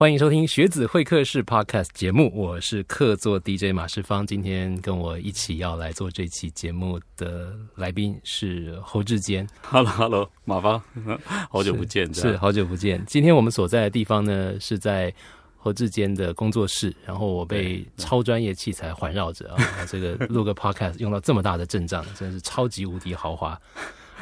[0.00, 4.26] 欢迎收听学子会客室 Podcast 节目，我是客座 DJ 马世芳。
[4.26, 9.46] 今天跟我一起要来做这期节目的来宾是侯志坚。
[9.60, 10.82] Hello，Hello，马芳，
[11.52, 13.04] 好久不见，是好久不见。
[13.04, 15.12] 今天我们所在的地方呢，是在
[15.58, 23.60] 侯志坚的工作室，然后我被超专业器材环绕着啊，这个录个 Podcast 用到这么大的阵仗，真是超级无敌豪华。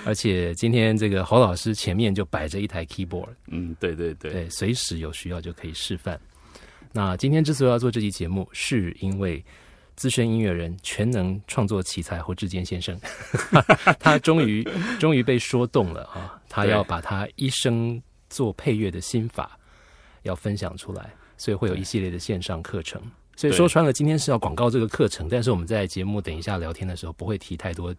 [0.09, 6.18] 而且今天这个侯老师前面就摆着一台 keyboard，嗯，对对对，对，随时有需要就可以示范。
[6.92, 9.45] 那今天之所以要做这期节目，是因为
[9.96, 12.98] 资深音乐人、全能创作奇才侯志坚先生，
[14.01, 14.66] 他终于
[14.98, 16.40] 终于被说动了啊！
[16.48, 19.59] 他要把他一生做配乐的心法
[20.23, 22.98] 要分享出来，所以会有一系列的线上课程。
[23.37, 27.95] 所以说穿了，今天是要广告这个课程，但是我们在节目等一下聊天的时候不会提太多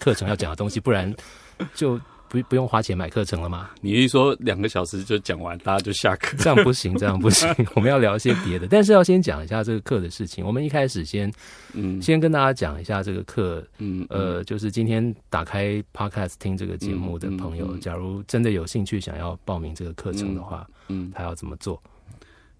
[0.00, 1.14] 课程要讲的东西，不然
[1.74, 3.70] 就不不用花钱买课程了吗？
[3.80, 7.48] 你一说两个小时就讲完，大家就下课， 这样不行，这样不行。
[7.76, 10.44] 我们要聊一些别的，但是要先讲一下这个课的事情。
[10.44, 11.30] 我们一开始先，
[11.74, 21.80] 嗯，先跟大家讲一下这个课，嗯，呃，就是今天打开 Podcast 听这个节目的朋友，假如真的有兴趣想要报名这个课程的话，嗯，他要怎么做？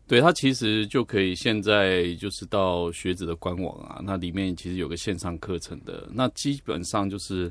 [0.07, 7.51] 对他其实就可以现在就是到学子的官网啊，那里面其实有个线上课程的，那基本上就是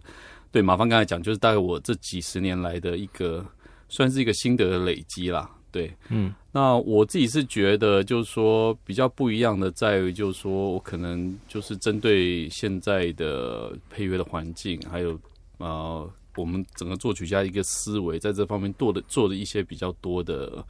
[0.52, 3.46] 对马芳刚才讲，就是大概我这几十年来的一个
[3.90, 5.50] 算是一个心得的累积啦。
[5.72, 15.18] 对，嗯，那我自己是觉得就是说比较不一样的在于，就是说我可能就是针对现在的配乐的环境，还有
[15.60, 20.64] 呃我们整个作曲家一个思维，在这方面做的做的一些比较多的。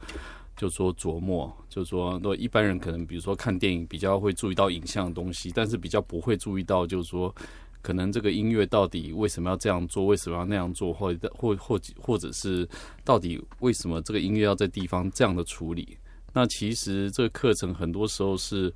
[0.54, 7.34] 就说琢磨，就说，那一般人可能比如说看电影比较会注意到影像的东西，但是比较不会注意到，就是说，
[7.82, 12.66] 可能这个音乐到底为什么要这样做，为什么要那样做，或者或或或者是
[13.04, 15.98] 到底为什么这个音乐要在地方这样的处理？
[16.32, 18.72] 那其实这个课程很多时候是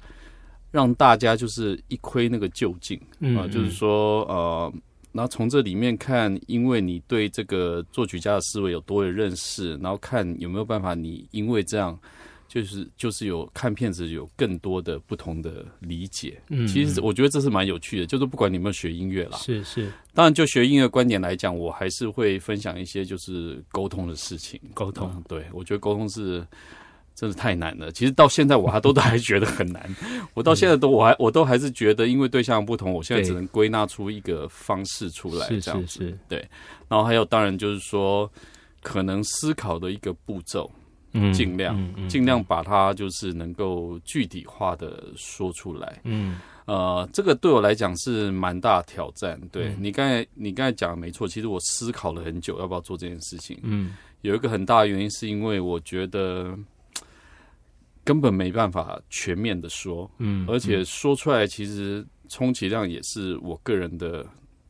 [0.71, 3.01] 让大家就是一窥那个究竟
[3.39, 4.73] 啊，就是说呃。
[5.13, 11.99] 然后从这里面看，因为你对这个作曲家的思维有多的认识，然后看有没有办法，你因为这样，
[12.49, 16.41] 就是就是有看片子有更多的不同的理解。
[16.49, 24.61] 嗯，其实我觉得这是蛮有趣的，就是不管你有没有学音乐啦，是是，当然就学音乐观点来讲，我还是会分享一些就是沟通的事情。
[24.75, 26.47] 沟通，嗯、对我觉得沟通是。
[27.19, 29.97] 真的太难了，其实到现在我还都都还觉得很难。
[30.35, 36.15] 我到现在都我还我都还是觉得，因为对象不同，我现在只能归纳出一个方式出来，这样子。
[36.29, 36.47] 对，
[36.89, 38.31] 然后还有当然就是说，
[38.83, 40.71] 可能思考的一个步骤，
[41.17, 46.01] 嗯，尽量尽量把它就是能够具体化的说出来。
[46.05, 49.41] 嗯，呃，这个对我来讲是蛮大挑战。
[49.51, 53.59] 对你刚才你刚才讲的没错，其实我思考了很久要不要做这件事情。
[53.63, 56.57] 嗯，有一个很大的原因是因为我觉得。
[58.05, 64.25] 根本没办法全面的说，嗯，而且说出来其实充其量也是我个人的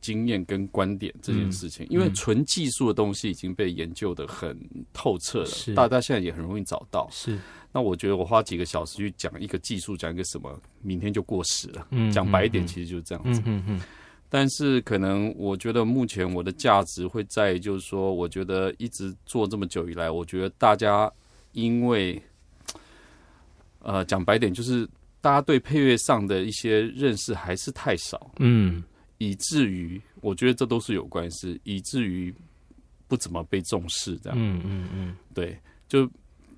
[0.07, 4.57] 经验跟观点这件事情，因为纯技术的东西已经被研究的很
[4.93, 7.07] 透彻了，大家现在也很容易找到。
[7.11, 7.37] 是，
[7.73, 11.87] 那我觉得我花几个小时去讲一个技术，讲一个什么，明天就过时了。
[11.91, 13.41] 嗯，讲白一点，其实就是这样子。
[13.45, 13.81] 嗯嗯。
[14.29, 21.11] 但是可能我觉得目前我的价值会在，就是说，我觉得一直做这么久以来，我觉得大家
[21.51, 22.21] 因为。
[23.79, 24.85] 呃，讲白点，就是
[25.21, 28.83] 大家对配乐上的一些认识还是太少，嗯，
[29.17, 32.33] 以至于我觉得这都是有关系，以至于
[33.07, 35.57] 不怎么被重视，这样，嗯嗯嗯，对，
[35.87, 36.09] 就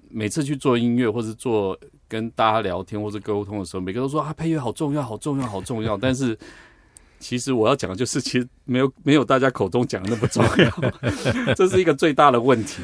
[0.10, 1.78] 每次去做音乐或者做
[2.08, 6.38] 跟大家聊天或者沟通的时候，每个都说啊，配乐好重要，好重要，好重要，但是
[7.20, 12.82] 其实我要讲的就是，其实没有没有大家口中讲的那么重要， 这是一个最大的问题。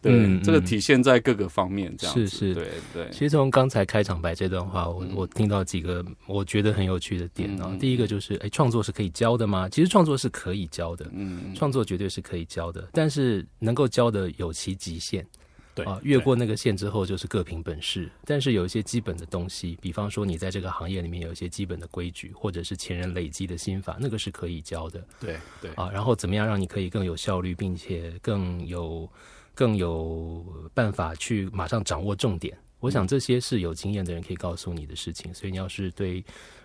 [0.00, 3.10] 对，嗯、这个体现在各个方面，这样是是，对对。
[3.10, 7.76] 其实从刚才开场白这段话，我我听到几个我觉得很有趣的点啊。
[7.80, 9.68] 第一个就是，哎，创作是可以教的吗？
[9.68, 15.26] 其实创作是可以教的，嗯，创作绝对是可以教的，但是能够教的有其极限，
[15.74, 18.08] 对啊，越过那个线之后就是各凭本事。
[18.24, 25.90] 但是有一些基本的东西，比方说你在这个行业里面有一些基本的规矩，或者是前人累积的心法，那个是可以教的，对对啊。
[25.92, 29.10] 然后怎么样让你可以更有效率，并且更有。
[29.58, 35.34] 更有办法去马上掌握重点，我想这些是有经验的人可以告诉你的事情。
[35.34, 36.24] 所以你要是对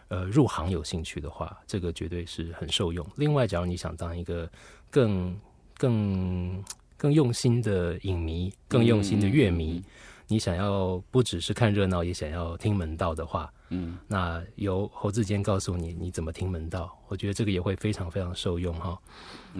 [0.09, 3.03] 呃入行有兴趣的话，这个绝对是很受用。
[3.15, 4.47] 另外，假如你想当一个
[4.91, 5.35] 更
[5.75, 6.63] 更
[6.95, 9.83] 更用心的影迷，更用心的乐迷，
[10.27, 19.01] 你想要不只是看热闹，也想要听门道的话，嗯，那由侯志坚告诉你你怎么听门道，我觉得这个也会非常非常受用哈。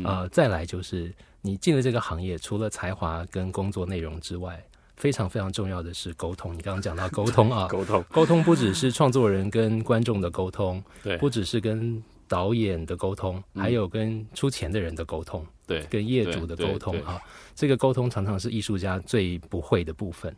[0.04, 1.12] 呃，再来就是
[1.46, 4.64] 你进了这个行业，除了才华跟工作内容之外，
[4.96, 6.54] 非常非常重要的是沟通。
[6.54, 17.22] 你刚刚讲到沟通啊， 沟通，沟通不只是创作人跟观众的沟通， 对，不只是跟导演的沟通，还有跟出钱的人的沟通，对，跟业主的沟通啊。
[17.54, 20.34] 这个沟通常常是艺术家最不会的部分。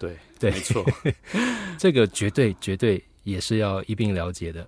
[0.00, 0.84] 对，对，没错，
[1.78, 4.66] 这个绝对绝对也是要一并了解的。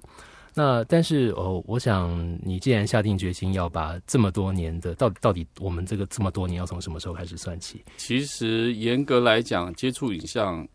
[0.54, 7.82] 那但是哦，我想你既然下定决心要把这么多年的到底到底我们这个这么多年要从什么时候开始算起？
[7.96, 10.66] 其实严格来讲，接触影像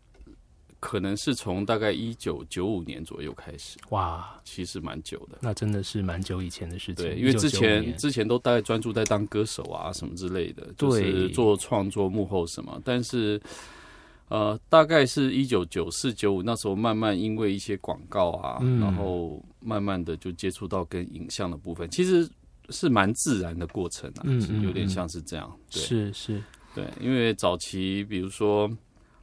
[0.80, 3.78] 可能是从大概一九九五年左右开始。
[3.90, 5.38] 哇，其实蛮久的。
[5.40, 7.04] 那真的是蛮久以前的事情。
[7.04, 13.40] 对，因为之前之前都大概专注在当歌手啊什么之类的，就是做创作幕后什么，但是。
[14.28, 22.28] 呃，大概是一九九四九五那时候，慢慢因为一些广告啊，然后慢慢的就接触到跟影像的部分，其实
[22.68, 25.80] 是蛮自然的过程啊，嗯，有点像是这样，对。
[25.80, 26.42] 是是，
[26.74, 28.70] 对，因为早期比如说，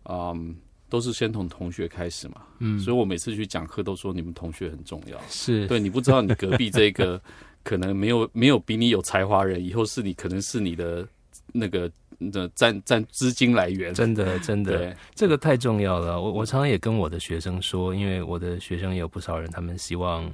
[0.10, 0.56] 嗯，
[0.90, 5.68] 都是先从同学开始嘛，嗯，所以我每次去讲课都说你们同学很重要，是。
[5.68, 7.22] 对，你不知道你隔壁这个
[7.64, 11.08] 可能没有没有比你有才华人，以后是你可能是你的
[11.56, 11.92] 那个。
[12.32, 16.20] 的占占资金来源，真的 真的，这个太重要了。
[16.20, 20.34] 我我常常也跟我的学生说，因为我的学生也有不少人，他们希望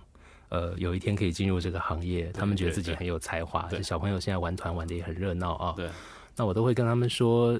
[0.49, 3.67] 呃有一天可以进入这个行业，他们觉得自己很有才华。
[3.81, 5.73] 小朋友现在玩团玩的也很热闹啊。
[5.75, 5.89] 对，
[6.35, 7.59] 那我都会跟他们说，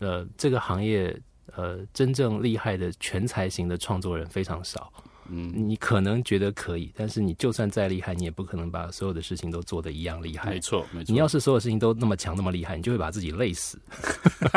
[0.00, 1.18] 呃，这个行业
[1.56, 4.92] 呃真正厉害的全才型的创作人非常少。
[5.34, 10.50] 嗯，你可能觉得可以，但是你就算再厉害，你也不可能把所有的事情都做得一样厉害。
[10.50, 11.10] 没错，没错。
[11.10, 13.80] 你要是所有事情都那么强、那么厉害，你就会把自己累死。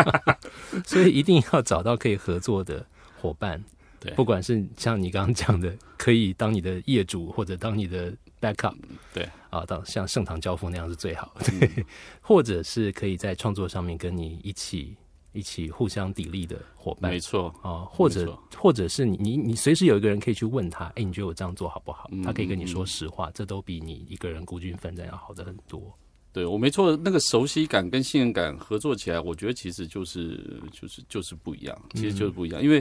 [0.85, 2.85] 所以一定要找到可以合作的
[3.21, 3.63] 伙伴。
[4.01, 8.75] 对，不管是像你刚刚讲的，可以当你的业主，或者当你的 backup。
[9.13, 11.33] 对，啊，当像盛唐交付那样是最好。
[11.39, 11.85] 对，
[12.19, 14.95] 或者是可以在创作上面跟你一起。
[15.35, 22.09] 一起互相砥砺的伙伴，没错啊，或者或者是你你你随时有一个人可以去问他，哎，你觉得我这样做好不好？
[22.23, 25.93] 他可以跟你说实话，这都比你一个人孤军奋战要好的很多。
[26.31, 32.61] 对我没错，那个熟悉感跟信任感合作起来，我觉得其实就是就是就是不一样，其实就是不一样。
[32.61, 32.77] 因为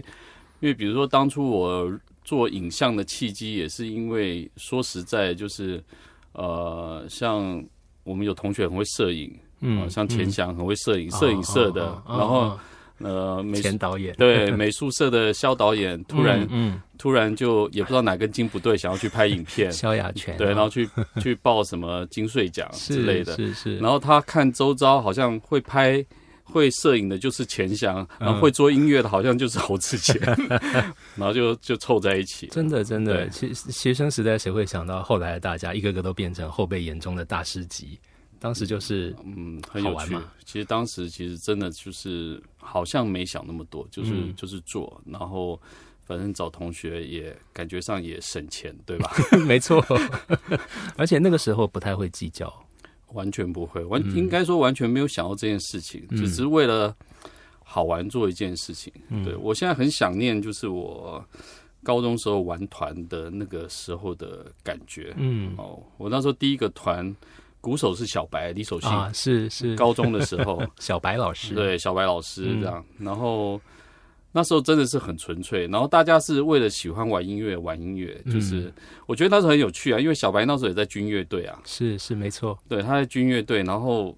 [0.60, 5.82] 因为比如说当初我做影像的契机，也是因为说实在就是
[6.32, 7.64] 呃，像
[8.02, 9.32] 我们有同学很会摄影。
[9.64, 12.58] 嗯，像钱翔很会摄影，摄影社的，然后
[12.98, 14.14] 呃，美前导演。
[14.16, 20.88] 对 美术社的肖导演，突然嗯，突然就也不知道哪根筋不对，想要去拍影片， 萧亚全对，然后去
[21.20, 26.04] 去报什么金穗奖之类的，是是，然后他看周遭好像会拍
[26.44, 30.16] 会摄影的就是钱翔，然后会做音乐的好像就是侯志贤，
[31.16, 37.98] 然后就就凑在一起，真的真的，其实学生时代谁会想到后来的大家一个个都变成后辈眼中的大师级。
[38.44, 40.14] 当时就是嗯很有趣，
[40.44, 45.58] 其实当时其实真的就是好像没想那么多，就是就是做，然后
[46.02, 49.10] 反正找同学也感觉上也省钱，对吧？
[49.48, 49.82] 没错，
[50.98, 52.52] 而且那个时候不太会计较，
[53.14, 56.94] 完全不会，完应该说完全没有想到这件事情，只是为了
[57.60, 58.92] 好玩做一件事情。
[59.24, 61.26] 对我现在很想念，就是我
[61.82, 65.14] 高中时候玩团的那个时候的感觉。
[65.16, 67.16] 嗯，哦，我那时候第一个团。
[67.64, 68.90] 鼓手是小白李守信。
[68.90, 69.74] 啊，是是。
[69.74, 71.54] 高中的时候， 小白老师。
[71.54, 73.58] 对小白老师这样，然后
[74.32, 78.70] 那时候真的是很纯粹，然后大家是为了喜欢玩音乐玩音乐，就是
[79.06, 84.14] 我觉得那时候很有趣啊，因为小白那时候也在军乐队啊，是是没错，对他在军乐队，然后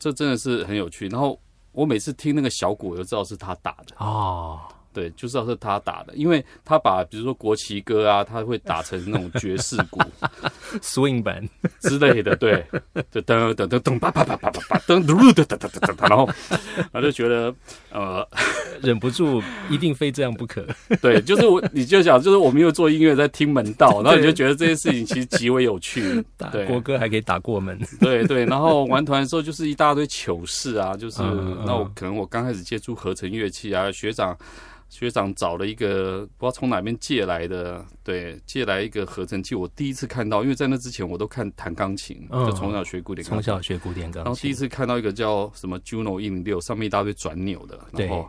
[0.00, 1.40] 这真的是很有趣，然后
[1.72, 4.58] 我每次听那个小鼓，我就知道是他打的哦。
[4.94, 10.00] 对，就知道是他打的，因为他把比如说国旗歌啊，他会打成那种爵士鼓，
[10.80, 11.46] swing 版
[11.82, 12.64] 之类的，对，
[13.10, 16.28] 就噔噔噔噔，噔噔噔噔噔，然后
[16.92, 17.52] 他就觉得
[17.90, 18.26] 呃，
[18.80, 20.64] 忍不住一定非这样不可。
[21.02, 26.24] 对，就是我，你就想，就是我们又做音乐在听门道，然后你就觉得这些事情其实极为有趣。
[26.52, 27.76] 对，国歌还可以打过门。
[28.00, 31.20] 对对，然后玩团的时候就是一大堆糗事啊，就是
[31.66, 34.36] 那我可能我刚开始接触合成乐器啊，学长。
[34.88, 39.54] 学长找了一个不知道从哪边借来的，对，借来一个合成器。
[39.54, 44.24] 我第一次看到，因为在那之前我都看弹钢琴，就从小学古典，从小学古典钢琴。
[44.24, 48.28] 然后第一次看到一个叫什么 Juno 一零六，上面一大堆转钮的，然后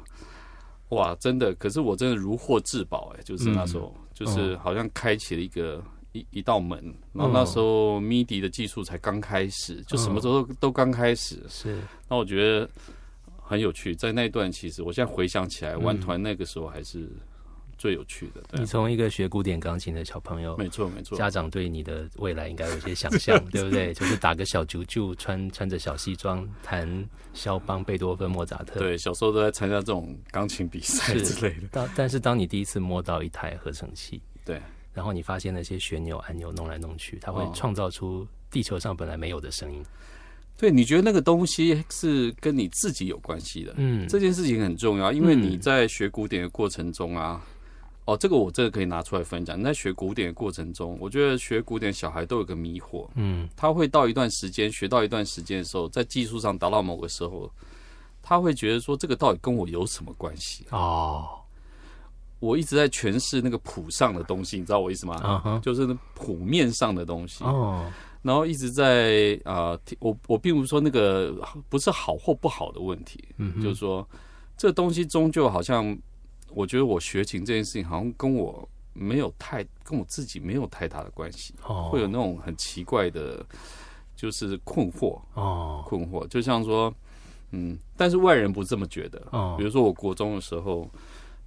[0.90, 5.84] 哇，真的，可是我真的如获至宝哎，就是那时候，就是好像开启了一个
[6.14, 6.84] 一一道门。
[7.14, 11.44] 然后那时候 MIDI 的技术才刚开始，就什么时候都刚开始。
[11.48, 12.68] 是，那我觉得。
[13.48, 17.08] 很有趣，在那段其实我现在回想起来，玩团那个时候还是
[17.78, 18.42] 最有趣的。
[18.50, 23.94] 对你从一个学古典钢琴的小朋友，没错没错，家长对你的未来应该有些想象， 对不对？
[23.94, 28.80] 就是打个小啾啾，穿穿着小西装，弹肖邦、贝多芬、莫扎特。
[28.80, 31.68] 对，小时候都在参加这种钢琴比赛之类的。
[31.72, 34.60] 当但是当你第一次摸到一台合成器，对，
[34.94, 39.84] 然后你发现那些旋钮、按钮弄来弄去，它会哦创造出地球上本来没有的声音。
[40.58, 43.74] 对，你觉得那个东西是跟你自己有关系的？
[43.76, 47.42] 嗯，这件事情很重要，因为嗯你在学古典的过程中啊，
[48.06, 49.60] 哦，这个我这个可以拿出来分享。
[49.60, 57.52] 你在学古典的过程中，我觉得学古典小孩都有个迷惑，嗯他会到一段时间，学到一段时间的时候，在技术上达到某个时候，
[58.24, 60.66] 他会觉得说这个到底跟我有什么关系？
[60.70, 61.28] 哦，
[62.40, 65.60] 我一直在诠释那个谱上的东西，你知道我意思吗？
[65.62, 67.92] 就是那谱面上的东西，哦，
[68.26, 71.32] 然后一直在啊、呃我我并不是说那个
[71.70, 74.08] 不是好或不好的问题，嗯，就是说
[74.58, 75.96] 这东西终究好像，
[76.50, 83.46] 我觉得我学琴这件事情好像跟我没有太跟我自己没有太大的关系，哦，会有那种很奇怪的，
[84.16, 85.84] 就是困惑哦。
[85.86, 86.92] 困惑，就像说，
[87.52, 89.54] 嗯，但是外人不这么觉得，哦。
[89.56, 90.90] 比如说我国中的时候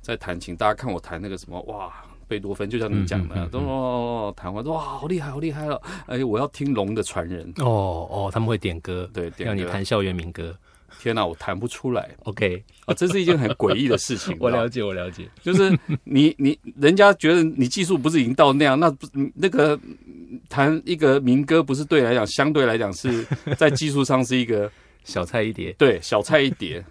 [0.00, 1.92] 在弹琴，大家看我弹那个什么哇。
[2.28, 10.54] 贝多芬就像你讲的，嗯嗯嗯都说弹完说哇好厉害好厉害了，哎我要听龙的传人，哦哦，他们会点歌，对，点让你歌弹校园民歌。
[11.00, 12.94] 天哪，我弹不出来 OK，啊！
[12.94, 14.36] 这是一件很诡异的事情。
[14.40, 15.28] 我了解，我了解。
[15.42, 15.70] 就是
[16.02, 23.24] 你你人家觉得你技术不是已经到那样，那不那个嗯弹一个民歌，不是对来讲相对来讲是
[23.56, 24.68] 在技术上是一个
[25.04, 25.72] 小菜一碟。
[25.78, 26.84] 对小菜一碟。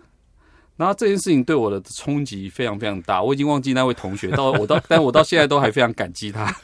[0.77, 6.55] 然后这件事情对我的冲击非常非常大，我已经忘记那位同学，到我到， 但我到现在都还非常感激他，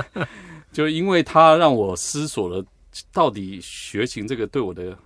[0.72, 2.64] 就因为他让我思索了
[3.12, 4.96] 到底学琴这个对我的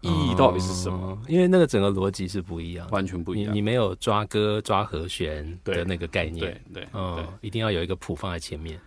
[0.00, 1.18] 意义到底是什么，哦？
[1.28, 3.52] 因为那个整个逻辑是不一样，完全不一样。
[3.52, 6.38] 你你没有抓歌、抓和弦的那个概念。
[6.40, 6.88] 对对对。
[6.94, 8.80] 嗯，一定要有一个谱放在前面。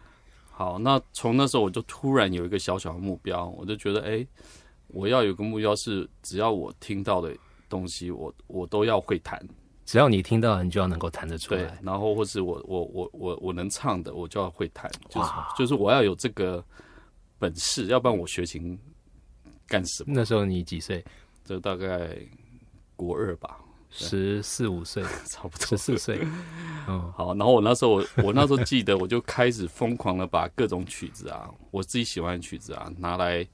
[0.51, 4.25] 好，那从那时候我就突然有一个小小的目标，我就觉得，哎、
[4.87, 7.35] 我要有个目标是，只要我听到的
[7.69, 9.39] 东西，我我都要会弹，
[9.85, 16.63] 只要你听到，你就要能够弹得出对来。，然后或是我我我我我能唱的，我就要会弹，就是就是我要有这个
[17.37, 18.77] 本事，要不然我学琴
[19.67, 20.11] 干什么？
[20.13, 21.05] 那时候你几岁？
[21.45, 22.15] 这大概
[22.95, 23.57] 国二吧，
[23.89, 25.77] 十四五岁， 差不多十。
[25.77, 26.19] 四岁。
[26.87, 33.47] 嗯， 好，然后我那时候我我那时候记得，我就开始疯狂的把各种曲子啊，我自己喜欢的曲子啊，拿来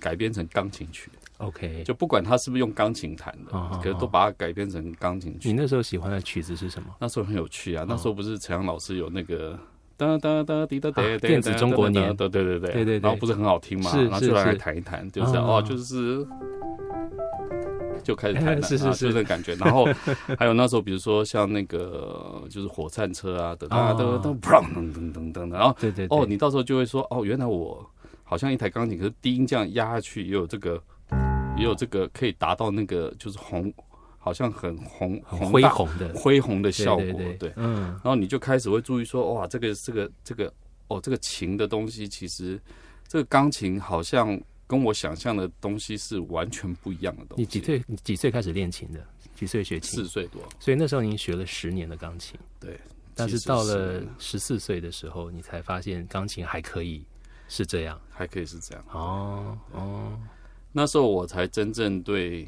[0.00, 1.10] 改编成钢琴曲。
[1.38, 5.48] OK，就不管他是不是用钢琴弹的，可是都把它改编成钢琴曲。
[5.48, 6.88] 你那时候喜欢的曲子是什么？
[6.98, 9.56] 那时候很有趣啊，那时候不是陈阳老师有那个
[9.96, 12.84] 哒哒哒滴哒滴电子中国年，对对对对。
[12.84, 16.26] 对，然后不是很好听嘛，然后就来弹一弹，就是哦，就是
[18.02, 19.12] 就开始弹，是是是。
[19.12, 19.54] 那感觉。
[19.54, 19.86] 然后
[20.36, 24.42] 还有那时候，比如说像那个就是火战车啊，等等等等
[24.74, 26.04] 等等等等，然后对对。
[26.10, 27.88] 哦，你到时候就会说哦，原来我
[28.24, 30.82] 好像一台钢琴，可是低音这样压下去也有这个。
[31.58, 33.72] 也有这个可以达到那个就是红，
[34.18, 37.52] 好像很红很恢宏的恢宏的效果，对对对。
[37.56, 40.52] 嗯，然后你就开始会注意说，哇，这个这个这个
[40.86, 42.60] 哦，这个琴的东西，其实
[43.06, 47.42] 这个钢琴好像跟我想象的东西是完全不一样的东西。
[47.42, 47.60] 你几？
[47.60, 47.82] 岁？
[47.86, 49.04] 你几岁开始练琴的？
[49.34, 50.08] 几岁学琴四？
[50.08, 52.78] 岁多，所以那时候您学了十年的钢琴，对。
[53.14, 57.04] 但是到了十四岁的时候，你才发现钢琴还可以
[57.48, 58.00] 是这样。
[58.10, 58.84] 还可以是这样。
[58.92, 60.18] 哦哦，
[60.78, 62.46] 那时候我才真正对，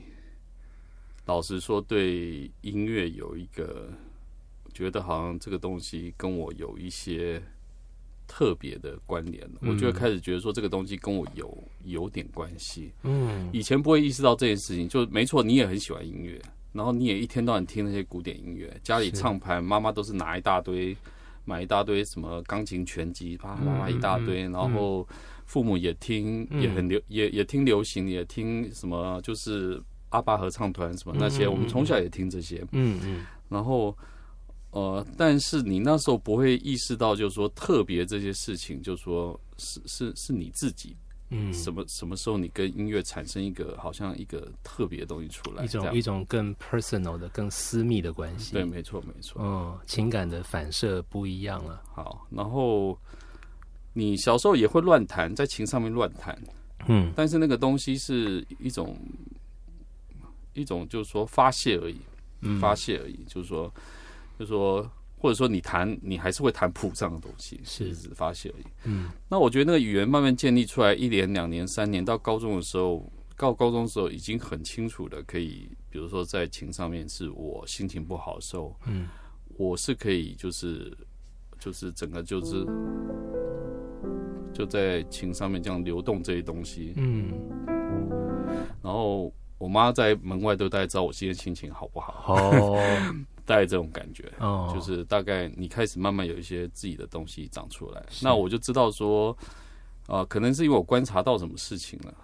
[1.27, 3.91] 老实说，对音乐有一个
[4.73, 7.43] 觉得好像这个东西跟我有一些
[8.29, 9.45] 特别的关联。
[9.63, 12.93] 嗯我就会开始觉得说，这个东西跟我有有点关系。
[13.03, 16.41] 嗯，以前不会意识到这件事情，就没错，你也很喜欢音乐，
[16.73, 20.97] 然后你也一天到晚听那些古典音乐，家里唱盘，妈妈都是拿一大堆，
[21.45, 25.05] 买一大堆什么钢琴全集，啪啪啪嗯一大堆，然后
[25.51, 33.97] 父母也听，嗯也很流，也也听流行，也听什么，就是阿巴合唱团什么那些，我们从小也听这些，嗯嗯，然后。
[34.73, 40.97] 呃，但是你那时候不会意识到，就是说特别这些事情，就是说是是是你自己
[41.31, 48.53] 嗯，什么什么时候你跟音乐产生一个好像一个特别的东西出来，一种一种更 personal 的、更私密的关系。
[48.53, 49.43] 对，没错没错。
[49.43, 51.83] 嗯，情感的反射不一样了。
[51.93, 52.97] 好，然后
[53.93, 56.39] 你小时候也会乱弹，在琴上面乱弹，
[56.89, 57.13] 嗯。
[57.17, 58.97] 但是那个东西是一种
[60.55, 61.97] 一种就是说发泄而已，
[62.41, 63.73] 嗯，发泄而已，就是说
[64.39, 64.91] 就是说。
[65.23, 67.95] 或者说你弹，你还是会弹谱上的东西，是。
[67.95, 68.65] 只是发泄而已。
[68.85, 69.11] 嗯。
[69.29, 73.07] 那我觉得那个语言慢慢建立出来，一年、两年、三年，到高中的时候，
[73.37, 79.09] 到高中的时候已经很清楚的可以，比如说在琴上面，是我心情不好的时候，嗯。
[79.59, 80.91] 我是可以就是
[81.61, 82.67] 就是整个就是
[84.53, 87.33] 就在琴上面这样流动这些东西，嗯，
[88.83, 92.77] 然后我妈在门外都大概知道我今天心情好不好，哦，
[93.45, 94.25] 大概这种感觉。
[94.39, 99.37] 哦，就是大概你开始慢慢有一些自己的东西长出来，那我就知道说，
[100.09, 102.15] 呃，可能是因为我观察到什么事情了，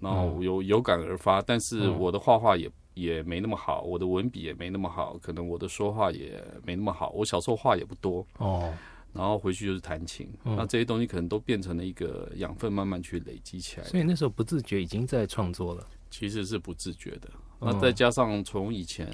[0.00, 1.98] 然后有有感而发，但是嗯。
[1.98, 8.72] 我的画画也也没那么好，我的文笔也没那么好，可能我的说话也没那么好，我小时候话也不多，哦，
[9.12, 10.56] 然后回去就是弹琴，嗯。
[10.56, 15.86] 那这些东西可能都变成了一个养分，慢慢去累积起来，所以那时候不自觉已经在创作了。
[16.10, 17.30] 其实是不自觉的。
[17.60, 17.70] 嗯。
[17.70, 19.08] 那再加上从以前，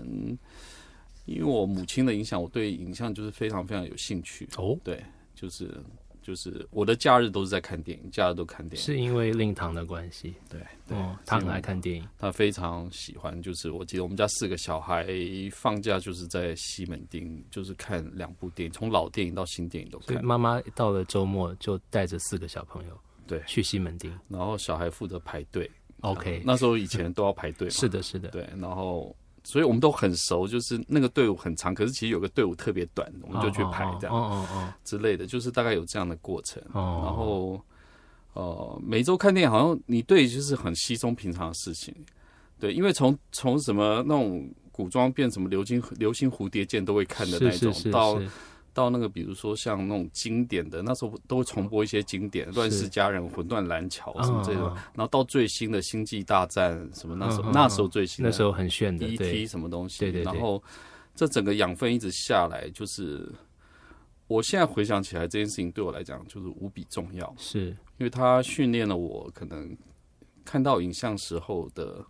[1.26, 4.48] 因为我母亲的影响，我对影像就是非常非常有兴趣。
[4.56, 5.04] 哦，对，
[5.34, 5.82] 就是
[6.26, 8.84] 就是我的假日都是在看电影，假日都看电影。
[8.84, 10.34] 是因为令堂的关系。
[10.50, 12.08] 对对，哦，他很爱看电影。
[12.18, 13.40] 他非常喜欢。
[13.40, 15.06] 就是我记得我们家四个小孩
[15.52, 20.24] 放假就是在西门町，就是看两部电影，从老电影到新电影都看。
[20.24, 24.12] 妈妈到了周末就带着四个小朋友对，去西门町。
[24.26, 25.70] 然后小孩负责排队。
[26.00, 27.70] OK，那时候以前都要排队。
[27.70, 28.30] 是的，是的。
[28.30, 29.14] 对，然后
[29.46, 36.60] 所以我们都很熟，就是那个队伍很长，可是其实有个队伍特别短，我们就去排这样哦哦之类的，就是大概有这样的过程。
[36.72, 37.02] 哦哦。
[37.04, 37.64] 然后
[38.32, 41.94] 呃，每周看电影好像你对就是很稀松平常的事情，
[42.58, 48.28] 对，因为从从什么那种古装变什么流星流星蝴蝶剑都会看的那种，到是
[48.76, 59.16] 到那个比如说像那种经典的，那时候都会重播一些经典，《乱世佳人》《魂断蓝桥》什么这种，然后到最新的《星际大战》什么那时候、那时候最新的那时候很炫的，E.T.
[59.16, 60.24] 对，什么东西，对对对。
[60.30, 60.62] 然后
[61.14, 63.26] 这整个养分一直下来，就是
[64.26, 67.74] 我现在回想起来，这件事情对我来讲就是无比重要，是。
[67.96, 69.74] 因为它训练了我可能
[70.44, 72.04] 看到影像时候的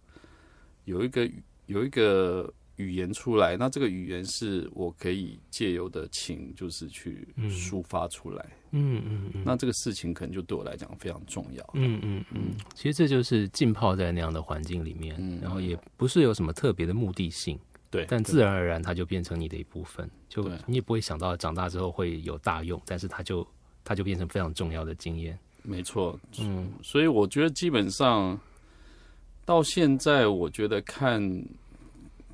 [0.84, 1.30] 有一个
[1.66, 11.70] 有一个语言出来，那这个语言是我可以借由的情，就是去抒发出来，嗯嗯嗯，那这个事情可能就对我来讲非常重要。
[11.74, 15.40] 嗯嗯嗯，其实这就是浸泡在那样的环境里面，嗯。
[15.40, 17.58] 然后也不是有什么特别的目的性，
[17.90, 23.46] 对，但自然而然它就变成你的一部分，就你也不会想到长大之后会有大用，但是它就
[23.84, 25.38] 它就变成非常重要的经验。
[25.62, 26.70] 没错，嗯。
[26.82, 28.38] 所以我觉得基本上
[29.44, 31.22] 到现在，我觉得看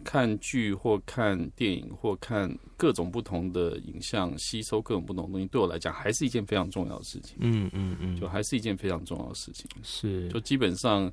[0.05, 9.69] 看剧或看电影或看各种不同的影像，吸收各种不同的东西，对我来讲还是一件非常重要的事情，嗯嗯嗯，就还是一件非常重要的事情。
[9.83, 10.29] 是。
[10.29, 11.05] 就基本上，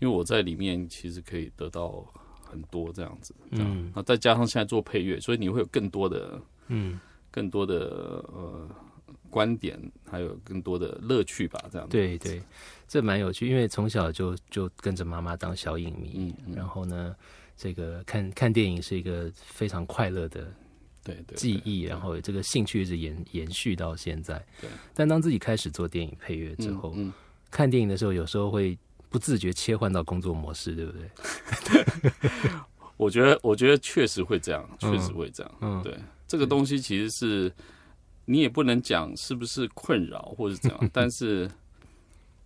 [0.00, 2.04] 因为我在里面其实可以得到
[2.44, 3.92] 很多这样子，嗯。
[3.94, 6.98] 那再加上现在做配乐，所以你会有更多的嗯，
[7.30, 8.68] 更多的呃
[9.30, 11.92] 观点，还有更多的乐趣吧，这样子。
[11.92, 12.42] 对对，
[12.86, 16.54] 这蛮有趣，因为从小就就跟着妈妈当小影迷，嗯嗯。
[16.54, 17.14] 然后呢，
[17.58, 20.46] 这个看看电影是一个非常快乐的
[21.02, 24.38] 对对，记忆，然后这个兴趣一直延延续到现在。
[24.60, 27.12] 对，但当自己开始做电影配乐之后，嗯，
[27.50, 31.10] 看电影的时候，有时候会不自觉切换到工作模式，对不对？
[32.96, 35.52] 我觉得，我觉得确实会这样，嗯确实会这样。
[35.60, 37.52] 嗯，对，这个东西其实是
[38.24, 41.50] 你也不能讲是不是困扰或者怎样， 但是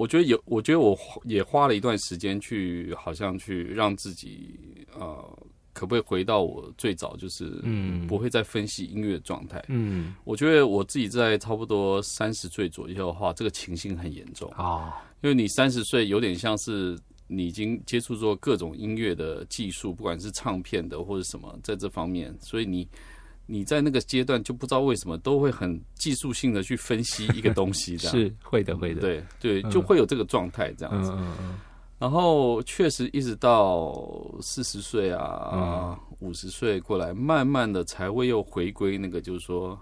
[0.02, 4.58] 我觉得有，我觉得我也花了一段时间去，好像去让自己
[4.98, 5.38] 呃，
[5.72, 9.64] 可不可以回到我最早就是嗯不会再分析音乐状态。
[9.68, 14.50] 嗯，我觉得我自己在差不多三十岁左右的话，这个情形很严重。
[14.56, 22.88] 啊，因为你三十岁有点像是你已经接触过各种音乐的技术，不管是唱片的或者什么，在这方面，所以你
[23.52, 31.12] 你在那个阶段就不知道为什么都会很技术性的去分析一个东西，这样 是会的，会的，，对对，嗯就会有这个状态这样嗯子。
[31.14, 31.54] 嗯嗯，
[31.98, 33.94] 然后确实一直到
[34.40, 39.78] 四十岁嗯啊、五十岁过来，慢慢的才会又回归那个，就是说。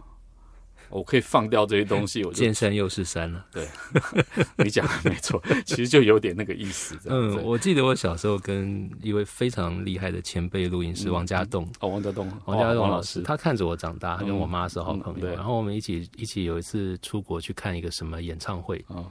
[0.90, 3.44] 我可以放掉这些东西， 我就见山又是山了。
[3.52, 3.66] 对
[4.58, 6.98] 你讲的没错，其实就有点那个意思。
[7.06, 19.06] 嗯，我记得我小时候跟一位非常厉害的前辈录音师嗯王家栋，哦，王家栋，王家栋哦老师，他看着我长大，他跟我妈是好朋友，然后我们一起一起有一次出国去看一个什么演唱会，哦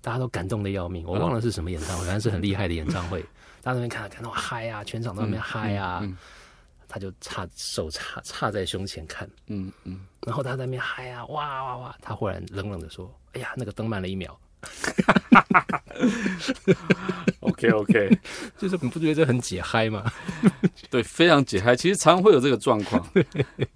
[0.00, 3.20] 大家都感动的要命，我忘了是什么演唱会，反正是很厉害的演唱会，
[3.60, 6.16] 大家在那边看看到嗨啊，全场都在那边嗨啊，嗯
[6.88, 14.38] 他就插手插插在胸前看，嗯嗯，然后他在那边嗨啊，哇哇哇，他忽然冷冷的说：“哎呀，那个灯慢了一秒。
[17.40, 18.18] OK OK，”
[18.58, 20.10] 就是你不觉得这很解嗨吗？
[20.90, 21.76] 对，非常解嗨。
[21.76, 23.06] 其实常常会有这个状况，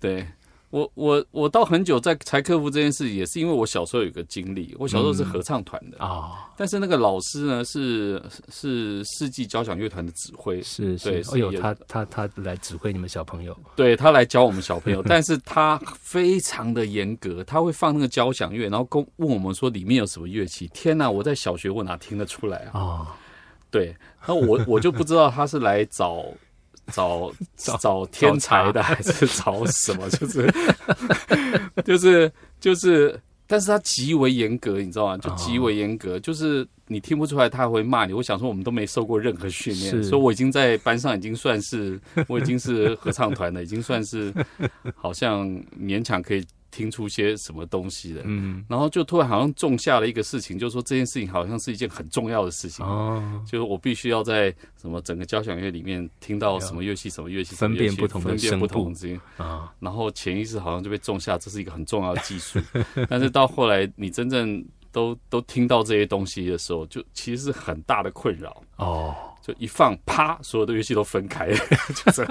[0.01, 0.27] 对
[0.71, 4.75] 我我我到很久在才克服这件事，也是因为我小时候有个经历。
[4.79, 20.71] 我小时候是合唱团的啊，但是那个老师呢是是世纪交响乐团的指挥，是是，哦有他他他来指挥你们小朋友，对他来教我们小朋友， 但是他非常的严格，他会放那个交响乐，然后跟问我们说里面有什么乐器。
[20.73, 22.71] 天哪，我在小学我哪听得出来啊？
[22.75, 23.07] 哦，
[23.73, 26.25] 对，那我我就不知道他是来找。
[26.93, 27.33] 找
[27.79, 30.09] 找天才的还是找什么？
[30.11, 30.53] 就是
[31.85, 35.19] 就是就是，但是他极为严格，你知道吗？
[35.19, 38.13] 就极为严格，就是你听不出来他会骂你。
[38.13, 44.33] 我想说，我们都没受过任何训练，所以我已经在班上已经算是我已经是合唱团了，已经算是
[44.95, 45.49] 好像
[45.79, 46.45] 勉强可以。
[46.71, 52.85] 听出些什么东西的，嗯，然后就突然好像种下了一个事情，就是说这件事情好像是一件很重要的事情。
[52.85, 59.21] 哦，就是我必须要在什么整个交响乐里面听到什么乐器，什么乐器，分辨不同的分辨不同之音。
[59.37, 62.59] 啊，然后潜意识好像就被种下，这是一个很重要的技术，
[63.09, 68.63] 但是到后来你真正都都听到这些东西的时候，就其实是很大的困扰。
[68.77, 71.59] 哦，就一放啪，所有的乐器都分开了，
[71.95, 72.27] 就是，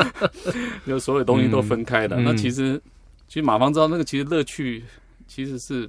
[0.86, 2.80] 就所有东西都分开了，那其实。
[3.30, 4.82] 其实马房知道那个，其实乐趣
[5.28, 5.88] 其实是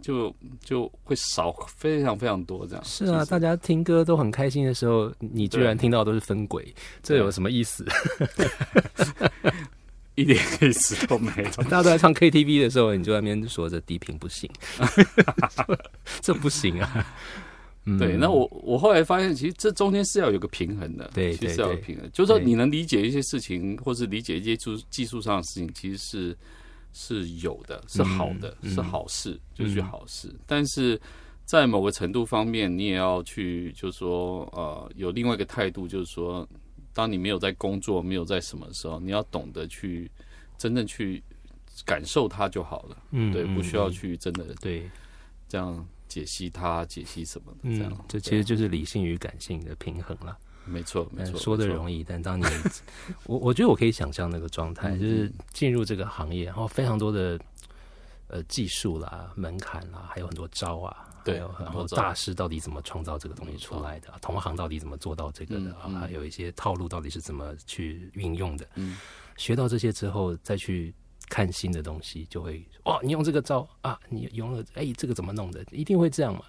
[0.00, 2.82] 就就会少非常非常多这样。
[2.82, 7.84] 是啊，大家听歌都很开心的时候，你居然听到都是分轨，这有什么意思？
[10.16, 11.50] 一点意思都没有。
[11.64, 14.50] 大家都在唱 KTV 的时候，你就在那边说这低频不行，
[16.22, 17.06] 这不行啊。
[17.98, 22.08] 对，那我我后来发现，其实这中间是要有个平衡的，对，其实是要有平衡。
[22.10, 26.34] 就是说，你能理解一些事情，或是理解一些技技术上的事情，其实是。
[26.92, 30.34] 是有的，是好的，是好事，就是好事。
[30.46, 31.00] 但是
[31.44, 36.46] 在某个程度方面，你也要去，就是说，呃，有另外一个态度，就是说，
[36.92, 40.10] 当你没有在工作，没有在什么时候，你要懂得去
[40.58, 41.22] 真正去
[41.84, 42.96] 感受它就好了。
[43.10, 44.88] 嗯，对，不需要去真的对
[45.48, 48.04] 这样解析它，解析什么的这样。
[48.08, 50.36] 这其实就是理性与感性的平衡了。
[50.70, 52.44] 没错，没错，说的容易，但当你，
[53.24, 57.38] 我我觉得我可以想象那个状态，就是进入这个行业，然后非常多的
[58.28, 68.96] 呃技术啦、门槛啦，还有很多招啊，对，然后大师到底怎么创造这个东西出来的，同行到底怎么做到这个的啊，还有一些套路到底是怎么去运用的，嗯，
[69.36, 70.94] 学到这些之后，再去
[71.28, 75.64] 看新的东西，就会哇，你用这个招啊，你用了，哎，这个怎么弄的？
[75.70, 76.44] 一定会这样嘛？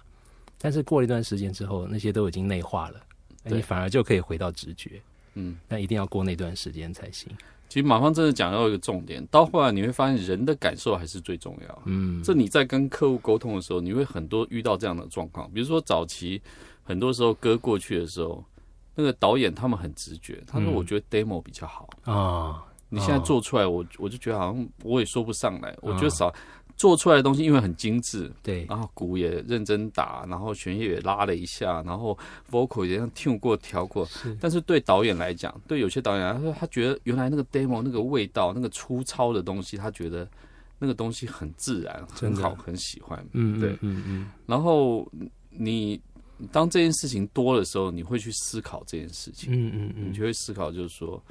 [0.58, 3.00] 但是过了一段时间之后，那些都已经内化了。
[3.44, 5.02] 你反而就可以回到直觉，
[5.34, 7.30] 嗯，那一定要过那段时间才行。
[7.68, 11.82] 其实马芳真的讲到一个重点，到后来你会发现人的感受还是最重要。
[11.86, 15.50] 嗯，这你在跟客户沟通的时候，你会很多遇到这样的状况。
[15.52, 16.40] 比如说早期
[16.82, 18.44] 很多时候歌过去的时候，
[18.94, 22.62] 那个导演他们很直觉，他说我觉得 demo 比较好啊。
[22.90, 26.30] 你现在做出来，我我就觉得好像我也说不上来，我觉得少。
[26.76, 32.16] 做出来的东西因为很精致，对，然后鼓也认真打，然后弦乐也拉了一下，然后
[32.50, 34.08] vocal 也像听过调过。
[34.40, 40.28] 但是对导演来讲，对有些导演来说，他觉得原来那个 demo 那个味道，那个粗糙的东西，他觉得
[40.78, 43.24] 那个东西很自然，很好，很喜欢。
[43.32, 44.30] 嗯，对，嗯嗯。
[44.46, 45.10] 然后
[45.50, 46.00] 你
[46.50, 49.52] 当这件事情多的时候，你会去思考这件事情。
[49.52, 51.22] 嗯嗯嗯，你就会思考，就是说，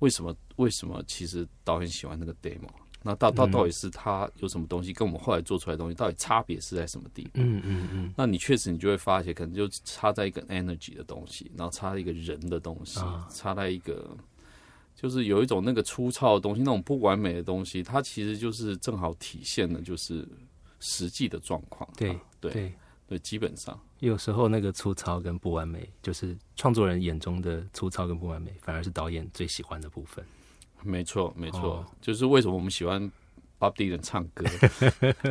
[0.00, 0.34] 为什么？
[0.56, 1.02] 为什么？
[1.06, 2.68] 其实导演喜欢那个 demo。
[3.08, 7.42] 那到到到底是他有什么东西跟我们后来做出来的东西到底差别是在什么地方？
[7.42, 8.14] 嗯嗯嗯。
[8.14, 13.00] 那你确实你就会发现，可能就差在一个 energy 的东西，然后差在一个人的东西，
[13.32, 14.14] 差在一个
[14.94, 20.28] 就是有一种那个粗糙的东西，那种不完美的东西，它其实就是正好体现了就是
[20.78, 21.88] 实际的状况。
[21.96, 22.74] 对对
[23.06, 30.22] 对，基本上有时候那个粗糙跟不完美，就是创作人眼中的粗糙跟不完美，反而是导演最喜欢的部分。
[30.82, 33.00] 没错，没错，就是为什么我们喜欢
[33.58, 34.44] Bob Dylan 唱歌。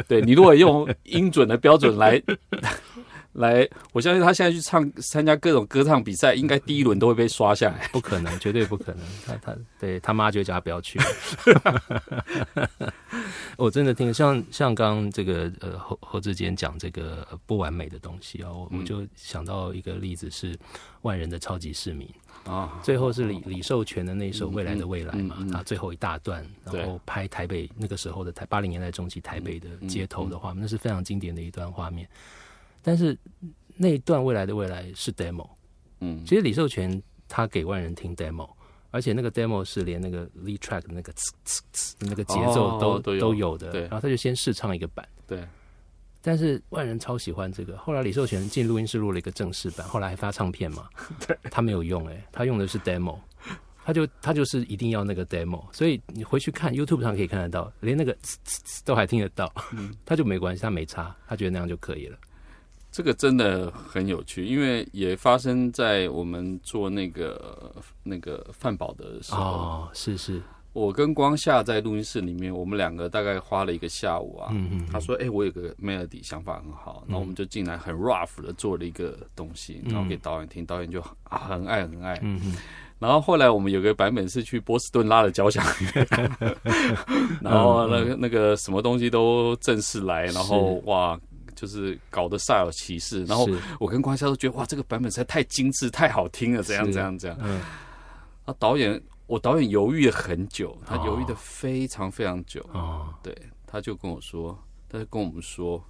[0.08, 2.22] 对你如果用音准的标准来
[3.34, 7.88] 来，我相信他现在去唱参加各种歌唱比赛，应该第一轮都会被刷下来。
[7.94, 9.06] 不可能，绝对不可能。
[9.26, 11.00] 他他对他妈就叫他不要去。
[13.56, 20.58] 我真的听像像刚刚这个呃侯侯志坚讲这个不完美的东西啊，我我就想到一个例子是
[21.04, 22.10] 万人的超级市民。
[22.48, 32.08] 啊，最后是李李寿全的那首《未来的未来》嘛，他最后一大段，然后拍台北那个时候的台八零年代中期台北的街头的画面，那是非常经典的一段画面。
[32.82, 33.18] 但是
[33.76, 35.50] 那一段《未来的未来》是 demo，
[36.00, 38.50] 嗯，其实李寿全他给万人听 demo，
[38.92, 43.58] 而且那个 demo 是连那个 lead track 的那个呲呲呲那个节奏都都有。
[43.58, 45.46] 的，然后他就先试唱一个版，对。
[46.28, 50.90] 但是万人超喜欢这个，后来李寿全进录音室录了一个正式版，后来还发唱片嘛？
[51.26, 53.18] 对， 他没有用，哎，他用的是 demo，
[53.86, 58.14] 他就他就是一定要那个 demo，所以你回去看 YouTube 上可以看得到，连那个
[58.84, 59.50] 都还听得到，
[60.06, 62.18] 他就没关系，他没差，他觉得那样就可以了。
[62.92, 69.42] 这个真的很有趣，因为也发生在我们做那个那个饭宝的时候。
[69.42, 70.42] 哦，是是，
[70.78, 74.50] 我跟光夏在录音室里面，我们两个大概花了一个下午啊。
[74.52, 82.14] 嗯嗯，他说：“哎、我有个 melody 想法很好，然后我们就进来很 rough 的做了一个东西，然后给导演听，导演就啊很爱很爱。
[82.22, 82.56] 嗯嗯，
[83.00, 86.06] 然后后来我们有个版本是去波士顿拉了交响乐，
[87.42, 91.20] 然后那个那个什么东西都正式来，然后哇。
[91.56, 97.40] 就是搞得煞有其事，然后我跟光夏都觉得哇，这个版本实在太精致、太好听了，怎样是怎样怎样。
[97.42, 97.60] 嗯
[98.46, 102.62] 啊，导演，我导演犹豫了很久，他哦犹豫的非常非常久。
[102.74, 104.58] 哦，对，他就跟我说，
[104.90, 105.84] 他就跟我们说，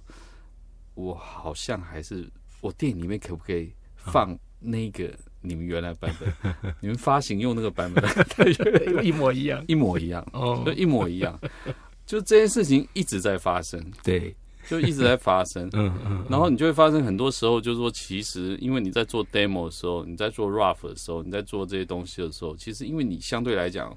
[0.94, 2.28] 我好像还是
[2.60, 6.54] 我电影里面可不可以放那个你们原来版本？
[6.80, 8.04] 你们发行用那个版本，
[9.06, 9.64] 一模一样。
[9.68, 11.38] 一模一样，哦就，一模一样。
[12.04, 14.34] 就这件事情一直在发生，对，
[14.68, 15.68] 就一直在发生。
[15.72, 23.96] 嗯嗯，然后你就会发生很多时候，就是说，其实因为你在做 demo 的时候，你在做 rough 的时候，你在做这些东西的时候，其实因为你相对来讲，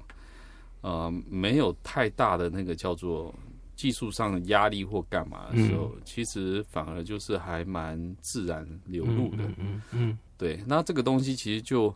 [0.80, 3.34] 呃，没有太大的那个叫做
[3.76, 9.44] 技术上的压力或干嘛的时候，其实反而就是还蛮自然流露的。
[9.44, 11.94] 嗯嗯嗯，对，那这个东西其实就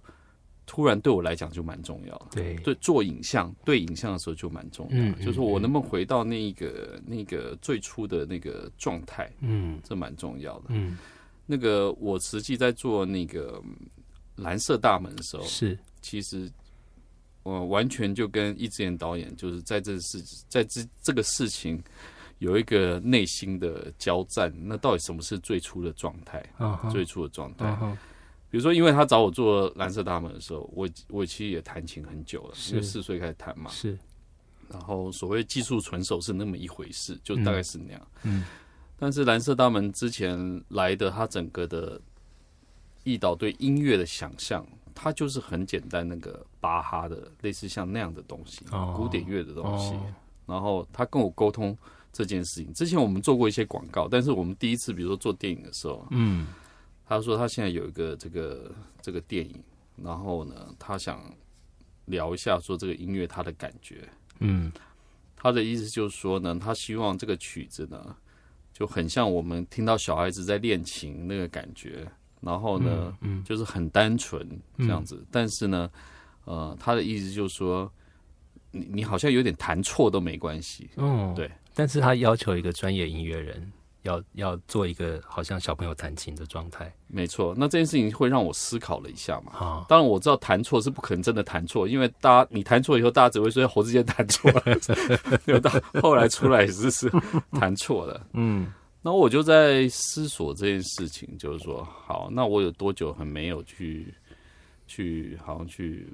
[0.66, 2.26] 突然对我来讲就蛮重要的。
[2.33, 10.64] 对，对，做影像对影像的时候就蛮重要就是我能不能回到那个那个最初的那个状态，嗯这蛮重要的。
[10.70, 10.98] 嗯，
[11.46, 13.76] 那个我实际在做那个嗯
[14.35, 16.50] 蓝色大门的时候，是，其实
[17.44, 21.81] 我完全就跟易志言导演就是在这事在这这个事情
[22.38, 24.52] 有一个内心的交战。
[24.57, 26.44] 那到底什么是最初的状态？
[26.59, 27.79] 嗯哼最初的状态，
[28.50, 33.70] 比如说，因为他找我做蓝色大门的时候，我我其实也弹琴很久了，因为四岁开始弹嘛。
[33.70, 33.98] 是，
[34.68, 38.09] 然后所谓技术纯熟是那么一回事，就大概是那样。
[38.22, 38.44] 嗯
[38.98, 42.00] 但是蓝色大门之前来的，他整个的
[43.04, 49.94] 易导对音乐的想象，他就是很简单，那个巴哈的类似像那样的东西，哦古典乐的东西。
[49.94, 50.00] 哦
[50.46, 51.76] 然后他跟我沟通
[52.12, 52.72] 这件事情。
[52.72, 56.46] 之前我们做过一些广告，但是我们第一次，比如说做电影的时候，嗯
[57.06, 59.62] 他说他现在有一个这个这个电影，
[60.02, 61.22] 然后呢，他想
[62.06, 64.08] 聊一下说这个音乐他的感觉。
[64.40, 64.72] 嗯。
[65.38, 68.16] 他的意思就是说呢，他希望这个曲子呢，
[68.72, 75.24] 就很像我们听到小孩子在练琴那个感觉，然后呢，嗯就是很单纯这样子。
[75.30, 75.88] 但是呢，
[76.46, 77.88] 呃，他的意思就是说，
[78.72, 80.88] 你你好像有点弹错都没关系。
[80.96, 83.70] 哦，对，但是他要求一个专业音乐人
[84.06, 89.52] 要要做一个好像小朋友弹琴的状态没错，那这件事情会让我思考了一下嘛。
[89.52, 94.62] 啊，当然我知道弹错是不可能真的弹错，因为大家你弹错以后，大家只会说侯志坚弹错了，
[95.46, 97.10] 有到后来出来是是
[97.52, 98.26] 弹错了。
[98.32, 104.12] 嗯 那我就在思索这件事情，就是说，好，那我有多久很没有去
[104.88, 106.08] 去好像去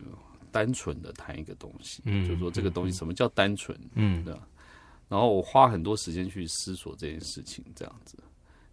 [0.50, 3.78] 单纯的弹一个东西，嗯就是说这个东西什么叫单纯？
[3.94, 4.34] 嗯对
[5.12, 8.16] 然后我花很多时间去思索这件事情，这样子，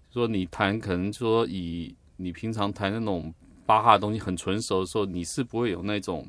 [0.09, 3.33] 说你弹可能说以你平常弹那种
[3.65, 6.25] 巴哈的东西很纯熟的时候，你是不会有那种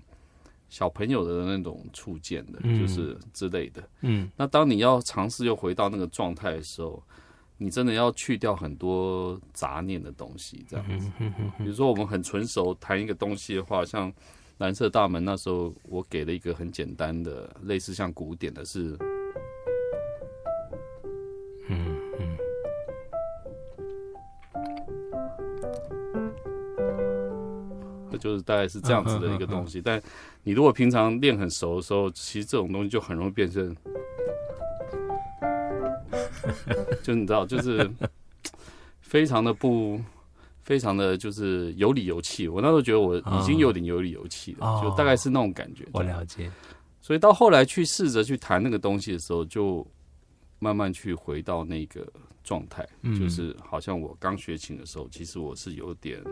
[0.68, 3.88] 小朋友的那种触键的，嗯就是之类的。
[4.00, 7.00] 嗯那当你要尝试又回到那个状态的时候，
[7.56, 11.08] 你真的要去掉很多杂念的东西，这样子。
[11.56, 14.12] 比如说我们很纯熟弹一个东西的话，像
[14.58, 18.98] 蓝色大门那时候，我给了一个很简单的，类似像古典的是。
[28.20, 29.80] 就是大概是这样子的一个东西。
[29.82, 30.00] 但
[30.44, 33.74] 你如果平常练很熟的时候，其实这种东西就很容易变成，
[37.02, 37.90] 就你知道，就是
[39.00, 40.00] 非常的不，
[40.62, 42.46] 非常的就是有理有气。
[42.46, 45.84] 我那时候觉得我已经有点有理有气了，哦就大概是那种感觉。
[45.92, 46.50] 我了解，
[47.00, 49.86] 所以到后来去试着去弹那个东西的时候，就
[50.58, 52.06] 慢慢去回到那个
[52.44, 56.22] 状态，嗯就是好像我刚学琴的时候，其实我是有点。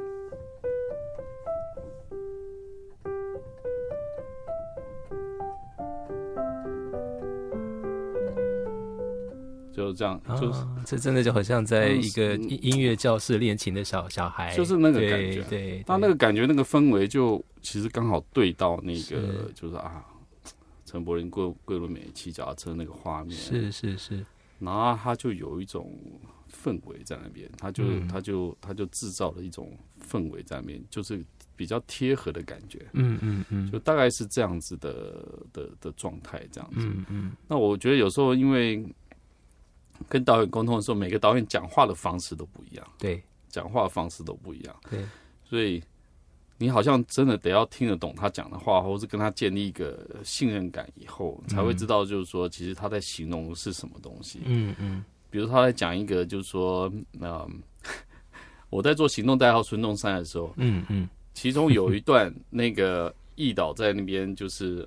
[9.88, 12.48] 就这样，就是、啊这真的就好像在一个嗯。
[12.50, 15.42] 音音乐教室练琴的小小孩，就是那个感觉。
[15.48, 20.04] 对，他那个感觉、那个氛围，就其实刚好对到那个是，就是啊，
[20.84, 24.24] 陈柏霖、桂桂纶镁骑脚踏车那个画面，是是是，
[24.58, 25.98] 然后他就有一种
[26.50, 28.08] 氛围在那边，他就、嗯。
[28.08, 29.76] 他就他就制造了一种
[30.08, 31.22] 氛围在那边，就是
[31.56, 33.70] 比较贴合的感觉，嗯嗯嗯。
[33.70, 35.22] 就大概是这样子的
[35.52, 36.86] 的的状态，这样子。
[36.86, 37.32] 嗯嗯。
[37.46, 38.84] 那我觉得有时候因为
[40.08, 43.22] 跟导演沟通的时候，每个导演讲话的方式都不一样，对。
[43.50, 45.02] 讲话的方式都不一样，对，
[45.42, 45.82] 所以
[46.58, 54.42] 你好像真的得要听得懂他讲的话，或是跟他建立一个信任感以后，才会知道就是说，其实他在形容的是什么东西。
[54.44, 55.02] 嗯嗯。
[55.30, 57.62] 比如他在讲一个，就是说，嗯、
[58.68, 61.08] 我在做行动代号孙中山的时候，嗯嗯。
[61.32, 64.86] 其中有一段那个 易导在那边就是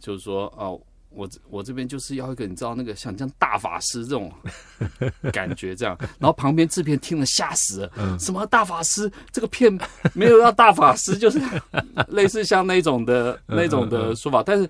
[0.00, 0.78] 就是说哦，
[1.10, 4.32] 我这我这边就是要一个你知道那个像像大法师这种
[5.32, 9.76] 感觉这样，然后旁边制片听了吓死了，什么大法师这个片
[10.14, 11.40] 没有要大法师，就是
[12.08, 14.68] 类似像那种的那种的说法，但是。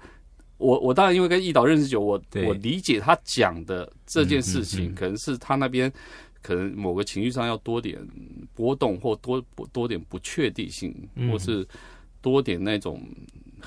[0.63, 4.89] 我我当然因为跟易导认识久，我我理解他讲的这件事情，嗯。
[4.89, 5.91] 嗯嗯可能是他那边
[6.43, 7.99] 可能某个情绪上要多点
[8.55, 11.31] 波动，或多多点不确定性，嗯。
[11.33, 11.67] 或是
[12.21, 13.03] 多点那种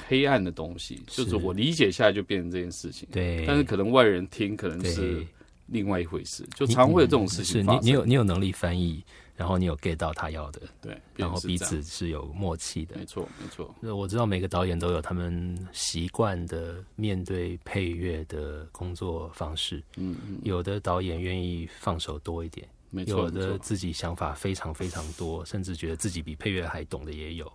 [0.07, 3.07] 黑暗的东西，就是我理解下来就变成这件事情。
[3.11, 5.25] 对，但是可能外人听可能是，
[5.67, 7.81] 另外一回事，就常会有这种事情是发生。
[7.81, 9.03] 你你有你有能力翻译，
[9.35, 12.95] 然后你有 get 到他要的，对，然后彼此是有默契的。
[12.97, 13.05] 没。
[13.05, 22.67] 错没错，那我知道每个导演都有他们习惯的面对配乐的工作方式，嗯嗯，有的导演愿意放手多一点，
[23.05, 27.51] 有的，自己想法非常非常多，甚至觉得自己比配乐还懂的也有，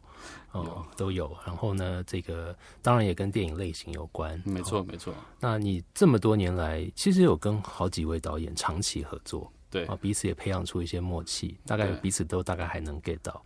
[0.53, 1.37] 哦，都有。
[1.47, 4.87] 然后呢，这个当然也跟电影类型有关，没错哦。
[4.89, 9.53] 没错，那你这么多年来，其实有跟好几位导演长期合作。
[9.71, 9.85] 对。
[9.87, 13.45] 啊，彼此也培养出一些默契，大概彼此都大概还能 get 到。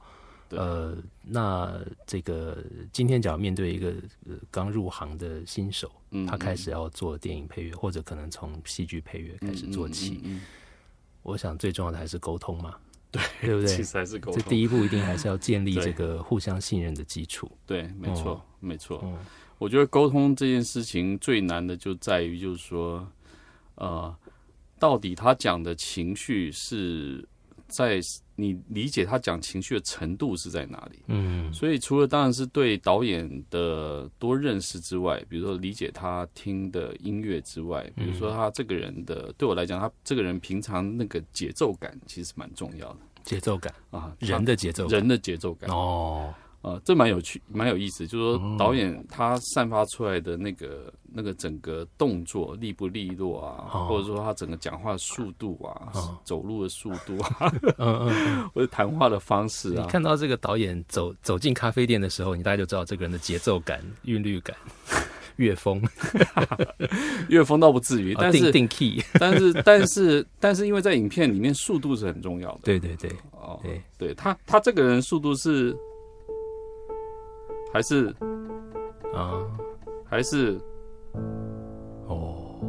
[0.55, 3.89] 呃，那这个今天假如面对一个
[4.29, 10.21] 呃刚入行的新手，嗯他开始要做电影配乐，或者可能从戏剧配乐开始做起，
[11.23, 12.77] 我想最重要的还是沟通嘛，
[13.13, 13.85] 对对不对其对？
[13.85, 17.49] 实还是沟通，这第一步一定还是要建立对这个互相信任的基础。
[17.65, 19.01] 对，没错哦没错。
[19.05, 19.17] 嗯
[19.59, 23.07] 我觉得沟通这件事情最难的就在于，就是说，
[23.77, 24.13] 呃，
[24.77, 27.25] 到底他讲的情绪是
[27.73, 28.01] 在
[28.37, 30.99] 你理解他讲情绪的程度是在哪里？
[31.07, 31.53] 嗯。
[31.53, 42.99] 所以除了当然是对导演的多认识之外，比如说理解他听的音乐之外，比如说他这个人的，对我来讲，他这个人平常那个节奏感其实蛮重要的。
[43.25, 45.71] 节奏感，啊，人的节奏感人的节奏感。
[45.71, 48.07] 哦，呃，这蛮有趣，蛮有意思。
[48.07, 53.87] 就是说，导演他散发出来的那个那个整个动作利不利落啊，哦。
[53.89, 56.17] 或者说他整个讲话的速度啊，哦。
[56.25, 58.49] 走路的速度啊，嗯嗯嗯。
[58.55, 59.75] 或者谈话的方式啊。
[59.75, 64.57] 你啊，看到这个导演走走进咖啡店的时候，你大概就知道这个人的节奏感、韵律感、
[65.35, 65.83] 乐风，
[67.29, 72.61] 乐风倒不至于，但是哦定定 key，但是但是但是，因为在影片里面速度是很重要的。
[72.63, 73.11] 对对对。
[73.33, 75.77] 哦，对，对他他这个人速度是
[77.73, 78.15] 还是？
[79.15, 79.41] 啊，
[80.05, 80.61] 还是？
[82.07, 82.61] 哦，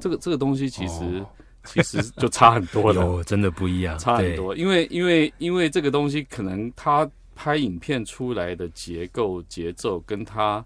[0.00, 1.26] 这个这个东西其实、哦。
[1.66, 3.02] 其实就差很多了。
[3.04, 10.64] 有真的不一样，差很多，因为因为因为这个东西可能他拍影片出来的结构节奏跟他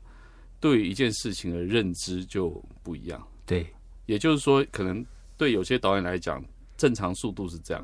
[0.61, 3.19] 对一件事情的认知就不一样。
[3.47, 3.67] 对，
[4.05, 5.03] 也就是说，可能
[5.39, 6.45] 对有些导演来讲，
[6.77, 7.83] 正常速度是这样，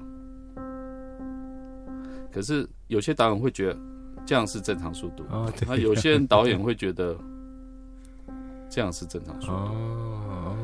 [2.31, 3.79] 可是有些导演会觉得
[4.26, 7.16] 这样是正常速度，哦，对，那有些人导演会觉得
[8.68, 9.52] 这样是正常速度。
[9.52, 10.56] 哦，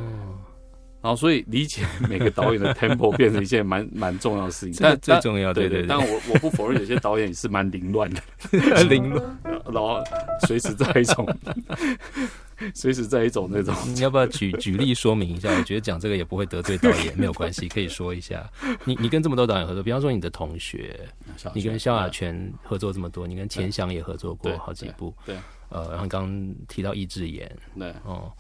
[1.03, 10.03] 然后，所以理解每个导演的 tempo 变成一件蛮蛮重要的事情，这个但最重要，对对但我我不否认有些导演也是蛮凌乱的，对， 凌乱，然后
[10.47, 11.27] 随时在一种，
[12.75, 15.53] 随时在一种那种，你要不要举举例说明一下？
[15.59, 18.49] 我觉得讲这个也不会得罪导演，没有关系，可以说一下。
[18.85, 20.99] 你你跟这么多导演合作，比方说你的同学，
[21.53, 25.37] 你跟萧亚全合作这么多，你跟钱翔也合作过好几部，对。
[25.71, 27.91] 呃，然后刚刚提到易智言，对。
[28.05, 28.31] 哦，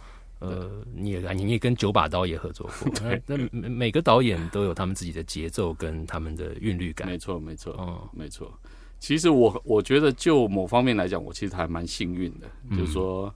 [0.42, 2.92] 呃，你也你也跟九把刀也合作过，
[3.26, 7.06] 那那每每个导演都有他们自己的节奏跟他们的韵律感。
[7.08, 8.52] 没，错没错哦，没错。
[8.98, 12.78] 其实我我觉得就某方面来讲，我其实还蛮幸运的，嗯。
[12.78, 13.34] 就是说，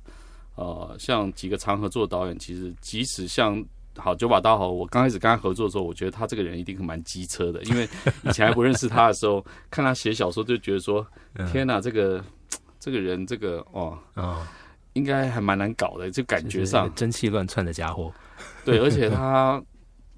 [0.54, 3.64] 呃，像几个常合作的导演，其实即使像。
[3.98, 4.70] 好，九把刀好。
[4.70, 7.88] 我刚开始跟他合作的时候，我觉得他这个人一定是蛮机车的，因为
[8.24, 11.50] 以前还不认识他的时候，看他写小说就觉得说，嗯。
[11.50, 12.22] 天哪，这个
[12.78, 14.46] 这个人，这个哦，哦，
[14.96, 16.84] 应该还蛮难搞的，就感觉上。
[16.84, 18.10] 就是一个真气乱窜的家伙，
[18.64, 19.62] 对， 而且他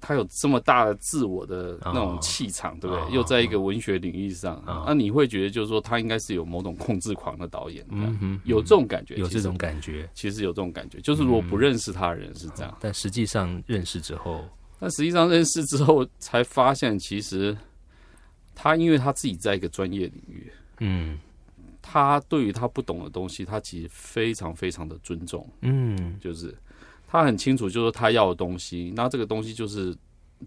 [0.01, 3.15] 他有这么大的自我的那种哦气场，对不哦对？
[3.15, 14.47] 又在一个文学领域上，哦那你会觉得就是说他应该是有某种控制狂的导演，嗯哼，有这种感觉，有这种感觉，其实有这种感觉，就是如果不认识他的人是这样，但实际上认识之后，
[14.79, 17.55] 但实际上认识之后才发现，其实
[18.55, 21.19] 他因为他自己在一个专业领域，嗯
[21.91, 26.19] 他对于他不懂的东西，他其实非常非常的尊重，嗯。
[26.19, 26.55] 就是
[27.07, 29.97] 他很清楚，就是他要的东西，那这个东西就是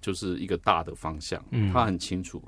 [0.01, 1.73] 就是一个大的方向，嗯。
[1.73, 2.41] 他很清楚。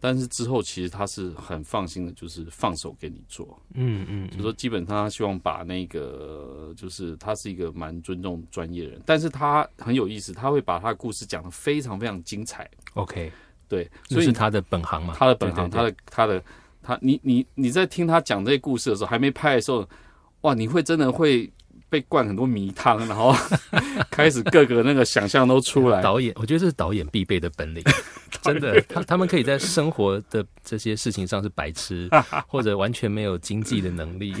[0.00, 13.30] 但是之后其实他是很放心的，就是放手给你做，嗯嗯，就是说基本上他希望把那个，就是他是一个蛮尊重专业人，但是他很有意思，他会把他的故事讲得非常非常精彩，OK，
[13.68, 15.78] 对，所以这是他的本行嘛，他的本行，对。
[15.78, 16.44] 他的他的
[16.82, 19.88] 他，你你你在听他讲这些故事的时候，还没拍的时候，
[20.42, 21.50] 哇，你会真的会
[21.88, 23.34] 被灌很多迷汤，然后
[24.10, 26.02] 开始各个那个想象都出来。
[26.02, 27.82] 导演，我觉得这是导演必备的本领，
[28.42, 32.08] 真的，他他们可以在生活的这些事情上是白痴，
[32.48, 34.34] 或者完全没有经济的能力，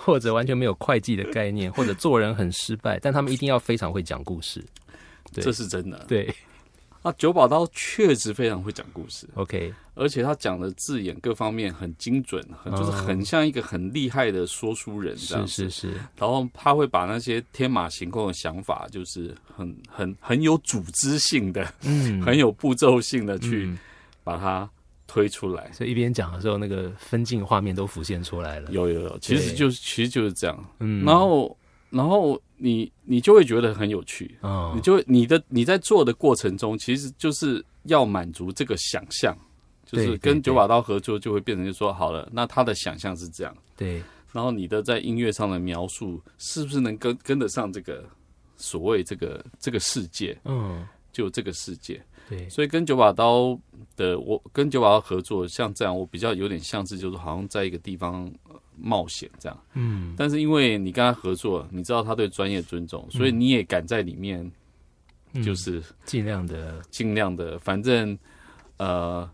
[0.00, 4.64] 或者完全没有会计的概念，或者做人很失败，但他们一定要非常会讲故事。
[5.32, 6.04] 对这是真的。
[6.06, 6.32] 对
[7.06, 15.68] 那九把刀确实非常会讲故事，，OK，而且他讲的字眼各方面很精准，很就是哦很像一个很厉害的说书人这样子。
[15.68, 23.78] 是是是，然后他会把那些天马行空的想法，就是很很很有组织性的、嗯，很有步骤性的去嗯
[24.24, 24.66] 把它
[25.06, 25.70] 推出来。
[25.72, 28.70] 所以一边讲的时候，那个分镜画面都浮现出来了。
[28.72, 30.64] 有有有，其实就是其实就是这样。
[30.80, 31.54] 嗯，然后
[31.94, 39.36] 然后你你就会觉得很有趣，哦你，就会你的你在做的过程中，其实就是要满足这个想象，
[39.86, 48.04] 就是跟九把刀合作就会变成就说好了，那他的想象是这样，对，然后你的在音乐上的描述是不是能跟跟得上这个
[48.56, 52.04] 所谓这个这个世界，嗯，就这个世界。
[52.26, 53.56] 对，所以跟九把刀
[53.96, 59.58] 的我跟九把刀合作，像这样，我比较有点像是就是好像在一个地方呃冒险这样。
[59.72, 64.40] 嗯，但是因为你跟他合作，你知道他对专业尊重，所以你也敢在里面
[65.32, 65.42] 嗯。
[65.42, 68.16] 就是尽量的，尽量的，反正
[68.76, 69.28] 呃，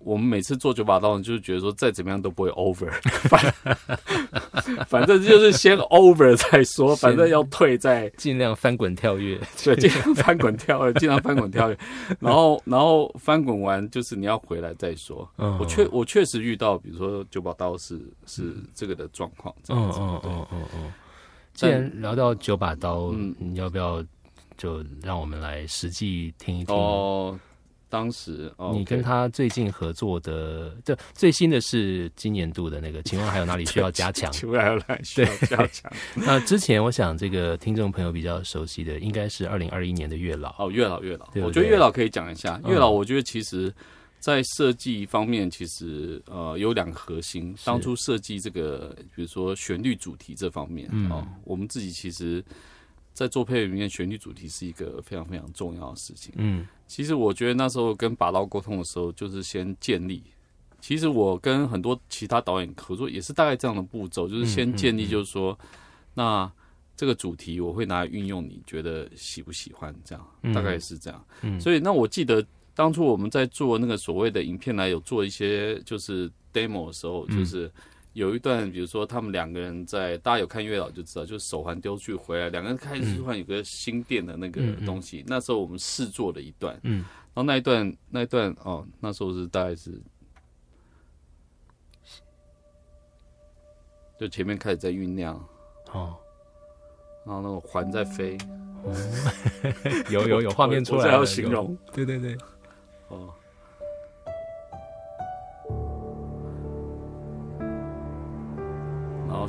[0.00, 2.90] 我们每次做九把刀，就是觉得说再怎么样都不会 over，
[3.28, 9.38] 反反正就是先 over 再说，反正要退再尽量翻滚跳跃。
[9.62, 11.78] 对，尽量翻滚跳跃， 尽量翻滚跳跃，
[12.20, 15.28] 然后然后翻滚完就是你要回来再说。
[15.36, 20.92] 嗯我确我确实遇到，比如说九把刀是是这个的状况，这样子，嗯嗯对嗯嗯嗯。
[21.54, 24.04] 既然聊到九把刀，嗯你要不要
[24.56, 26.74] 就让我们来实际听一听？
[26.74, 27.38] 哦，
[27.88, 34.32] 当时哦你跟他最近合作的，这最新的是今年度的那个，请问还有哪里需要 加强？
[34.32, 35.92] 需要加强。
[36.14, 40.54] 那之前我想这个听众朋友比较熟悉的，应该是二零二一年的月老。
[40.58, 42.60] 哦，月老月老，我觉得月老可以讲一下。
[42.64, 43.72] 嗯月老，我觉得其实，
[44.18, 47.54] 在设计方面，其实呃有两个核心。
[47.64, 52.44] 当初设计这个，比如说旋律主题这方面，嗯哦，我们自己其实，
[53.18, 56.32] 在做配乐里面，旋律主题是一个非常非常重要的事情。
[56.36, 60.22] 嗯其实我觉得那时候跟拔刀沟通的时候，就是先建立。
[60.80, 65.58] 其实我跟很多其他导演合作也是大概这样的步骤，就是先建立，就是说，
[66.14, 66.48] 那
[66.96, 69.92] 这个主题我会拿来运用，你觉得喜不喜欢？
[70.04, 71.24] 这样嗯大概是这样。
[71.42, 77.68] 嗯所以那我记得当初我们在做那个所谓的影片来有做一些就是 demo 的时候，嗯就是
[78.18, 84.86] 有一段，比如说他们两个人在，大家有看月老就知道，就是手环丢去回来，两个人开始突然有个新店的那个嗯嗯。
[84.86, 85.24] 东西。
[85.28, 90.00] 那时候我们试做了一段，嗯，然后那一段那一段哦，那时候是大概是。
[94.18, 95.36] 就前面开始在酝酿，
[95.92, 96.16] 哦，
[97.24, 98.36] 然后那个环在飞，
[100.10, 102.36] 有有有画面出来了，要形容，对对对，
[103.10, 103.32] 哦。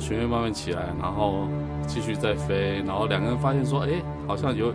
[0.00, 1.46] 后弦乐慢慢起来，然后
[1.86, 4.72] 继续再飞，然后两个人发现说，哎，好像有，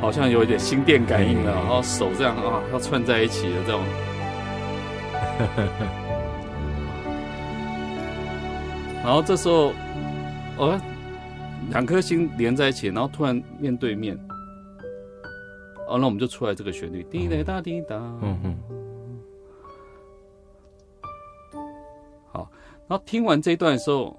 [0.00, 3.82] 好像有一点心电感应了，然后手这样啊，要串在一起的这种。
[9.02, 9.72] 然后这时候，
[10.58, 10.80] 哦，
[11.70, 14.16] 两颗心连在一起，然后突然面对面，
[15.88, 18.56] 哦，那我们就出来这个旋律，滴答答滴答，嗯嗯。
[22.86, 24.18] 然后听完这一段的时候，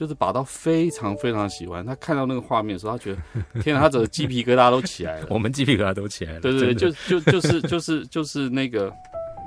[0.00, 1.84] 就是把刀非常非常喜欢。
[1.84, 5.26] 他看到那个画面的时候，他觉得天哪，他整个鸡皮疙瘩都起来了。
[5.28, 6.40] 我们鸡皮疙瘩都起来了。
[6.40, 8.90] 对对对，就就就是就是就是那个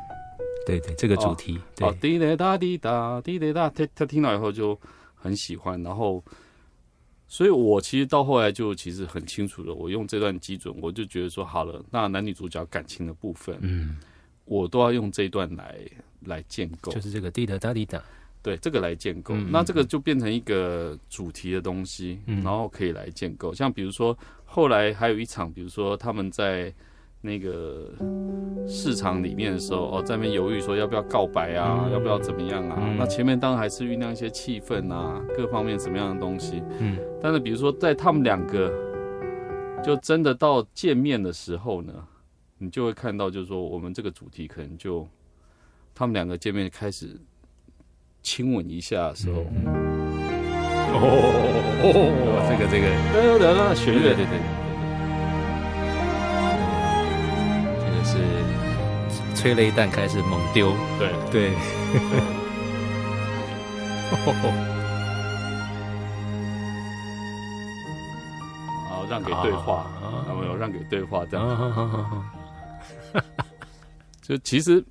[0.67, 4.79] 对对，这个主题，对哦，滴答答滴答滴答答，他他听到以后就
[5.15, 6.23] 很喜欢，然后，
[7.27, 13.97] 所以我其实到后来就其实很清楚了，我用这段基准，我就觉得说好了，那男女主角感情的部分，嗯，
[14.45, 15.79] 我都要用这一段来
[16.25, 16.91] 来建构。
[16.91, 17.99] 就是这个滴答答滴答，
[18.43, 23.53] 对这个来建构，嗯那这个就变成一个主题的东西，嗯然后可以来建构。
[23.53, 26.71] 像比如说后来还有一场，比如说他们在
[27.21, 27.89] 那个
[28.67, 32.77] 市场里面的时候，哦，在那边犹豫说要不要告白啊，嗯要不要怎么样啊？
[32.81, 36.61] 嗯那前面当然还是酝酿一些气氛啊，各方面什么样的东西。
[36.79, 38.69] 嗯但是比如说在他们两个
[39.81, 41.93] 就真的到见面的时候呢，
[42.57, 45.07] 你就会看到，就是说我们这个主题可能就
[45.95, 47.17] 他们两个见面开始
[48.23, 49.41] 亲吻一下的时候，
[50.93, 51.03] 哦
[51.83, 51.87] 哦，
[52.49, 52.87] 这个这个。
[53.11, 54.33] 对对对，旋律对对对，
[57.79, 58.11] 这个是
[59.35, 61.11] 催泪弹开始猛丢，对。
[61.29, 61.51] 对，
[68.87, 69.85] 然后让给对话，
[70.39, 71.45] 没有让给对话这样？
[71.45, 72.23] 啊。
[74.21, 74.81] 就其实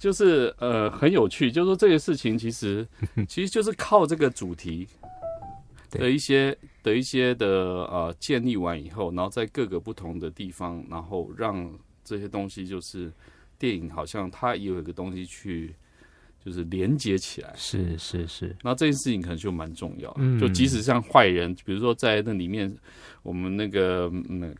[0.00, 2.88] 就是呃很有趣，就是说这个事情其实
[3.28, 4.88] 其实就是靠这个主题
[5.90, 7.46] 的一些的一些的
[7.84, 11.70] 呃建立完以后，然后在各个不同的地方，然后让
[12.02, 13.12] 这些东西就是
[13.58, 15.74] 电影好像它也有一个东西去
[16.42, 17.52] 就是连接起来。
[17.54, 22.74] 是是是，那这件事情可能就蛮重要，嗯就即使像坏人，比如说在那里面，
[23.22, 24.56] 我们那个嗯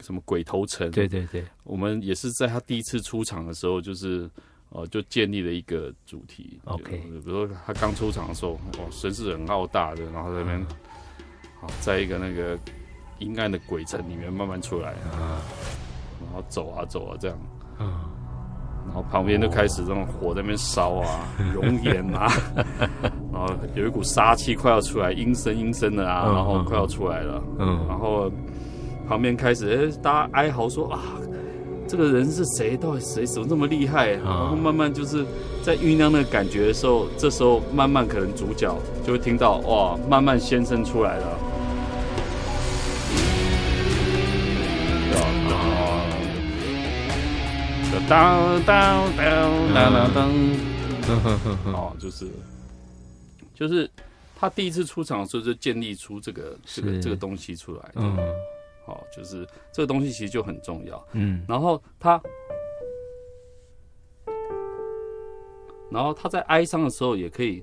[0.00, 4.30] 什么鬼头城，对对对，我们也是在他第一次出场的时候，就是
[4.70, 6.60] 呃，就建立了一个主题。
[6.64, 10.66] OK 比如说他刚出场的时候，哦，神是很浩大的，然后在那边，
[11.60, 12.58] 好，在一个那个
[13.18, 15.40] 阴暗的鬼城里面慢慢出来，啊。
[16.20, 17.38] 然后走啊走啊这样，
[17.78, 17.86] 嗯
[18.86, 22.26] 然后旁边就开始这种火在那边烧啊， 熔岩啊，
[23.32, 27.86] 然后有一股杀气快要出来，阴森阴森的啊，嗯然后快要出来了，嗯。
[27.86, 28.30] 然后
[29.06, 31.00] 旁边开始，哎、大家哀嚎说啊，
[31.88, 32.76] 这个人是谁？
[32.76, 34.10] 到底谁怎么这么厉害？
[34.10, 35.24] 然后慢慢就是
[35.62, 38.76] 在酝酿那个感觉的时候，这时候慢慢可能主角
[39.06, 41.38] 就会听到哇，慢慢先生出来了。
[48.08, 50.30] 当当当当当当，
[51.72, 52.26] 哦，就是
[53.54, 53.90] 就是
[54.38, 58.16] 他第一次出场的时候就建立出这个这个是这个东西出来，嗯
[58.88, 61.06] 哦，就是这个东西其实就很重要。
[61.12, 61.44] 嗯。
[61.46, 62.20] 然后他，
[65.90, 67.62] 然后他在哀伤的时候也可以，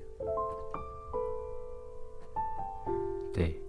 [3.32, 3.60] 对，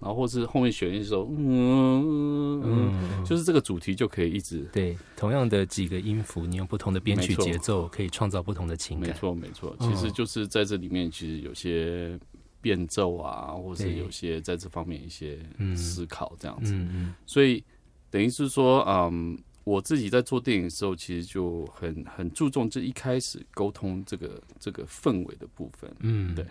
[0.00, 9.08] 然后或是后面选一首，嗯嗯，嗯就是这个主题就可以一直，对，同样的几个音符，你用不同的编曲节奏，可以创造不同的情感。
[9.08, 9.16] 没感。
[9.16, 9.88] 错没错，嗯。
[9.88, 12.18] 其实就是在这里面其实有些
[12.66, 16.72] 变奏啊，或是有些在这方面一些嗯思考这样子。
[16.72, 17.62] 嗯嗯所以
[18.10, 25.88] 等于是说，嗯，我自己在做电影的时候，其实就很很注重这一开始沟通这个这个氛围的部分。
[26.00, 26.44] 嗯，对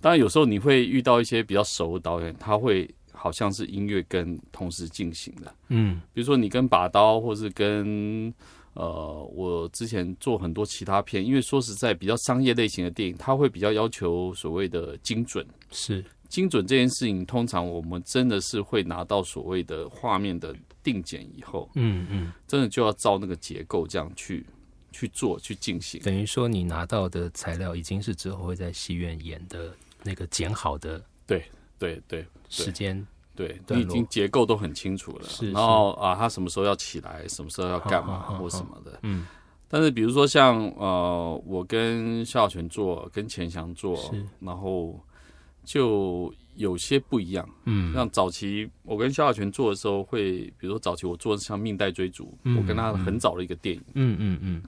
[0.00, 5.52] 当然，有时候你会遇到一些比较熟的导演，他会好像是音乐跟同时进行的。
[5.70, 8.32] 嗯比如说你跟把刀，或是跟
[8.76, 15.46] 呃，我之前做很多其他片，因为说实在，比较商业类型的电影，它会比较要求所谓的精准。
[15.70, 24.44] 是精准这件事情，通常我们真的是会拿到所谓的画面的定剪以后，嗯嗯，真的就要照那个结构这样去
[24.92, 26.00] 去做去进行。
[26.02, 31.42] 等于说你拿到的材料已经是之后会在戏院演的那个剪好的对
[31.78, 33.06] 对时间。
[33.36, 35.24] 对，你已经结构都很清楚了。
[35.28, 38.98] 是然后啊，他什么时候要起来，什么时候要干嘛或什么的。
[39.02, 39.26] 嗯，
[39.68, 44.98] 但是比如说像呃，我跟萧小泉做，跟钱翔做，然后
[45.62, 47.48] 就有些不一样。
[47.64, 53.84] 嗯像早期我跟萧亚泉做的时候，会比如说早期我做的像《命带追逐》，嗯我跟他很早的一个电影。
[53.94, 54.62] 嗯嗯嗯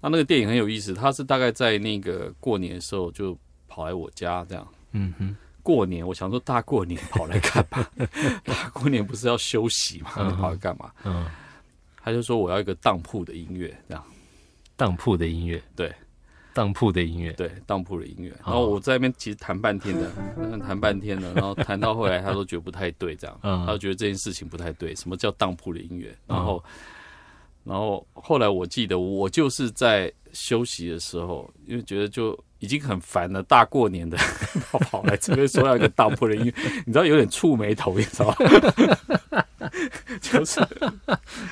[0.00, 3.36] 那那个电影很有意思，他是大概在那个过年的时候就
[3.66, 4.68] 跑来我家这样。
[4.92, 5.36] 嗯哼，
[5.68, 7.86] 过年，我想说大过年跑来干嘛？
[8.42, 10.12] 大过年不是要休息吗？
[10.16, 10.90] 嗯你跑来干嘛？
[11.04, 11.26] 嗯，
[12.02, 14.02] 他就说我要一个当铺的音乐，这样
[14.76, 15.94] 当铺的音乐，对，
[16.54, 18.30] 当铺的音乐，对，当铺的音乐。
[18.42, 24.94] 然后我在那边其实谈半天的，嗯谈半天的，然后谈到后来他都觉得不太对，这样，嗯他就觉得这件事情不太对。
[24.96, 26.16] 什么叫当铺的音乐？
[26.26, 26.70] 然后，嗯
[27.68, 34.16] 然后后来我记得我就是在休息的时候，因为觉得就已经很烦了，大过年的
[34.72, 36.54] 跑跑来这边说要一个大破人音乐，
[36.86, 38.36] 你知道有点触眉头，你知道吗？
[40.22, 40.60] 就是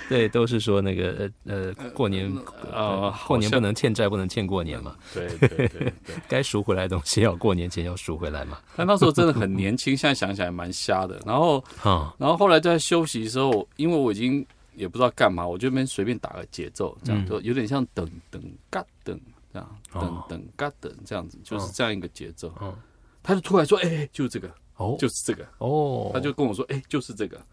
[0.08, 2.32] 对，都是说那个呃呃，过年
[2.72, 5.92] 呃，过年不能欠债，不能欠过年嘛，对对对对。
[6.28, 8.58] 该赎回来的东西要过年前要赎回来嘛。
[8.74, 11.20] 但那时候真的很年轻，现在想起来蛮瞎的。
[11.26, 14.44] 然后，哈，然后后来在休息的时候，因为我已经
[14.76, 19.18] 也不知道干嘛，我就那边随便打个节奏，这样嗯就有点像等等嘎等
[19.52, 22.52] 这这样哦噔噔嘎等这样子，就是这样一个节奏。
[22.60, 22.74] 嗯
[23.22, 27.44] 他就突然说：“哎、就是这个，哦，就是这个。”哦，他就跟我说：“哎、就是这个。”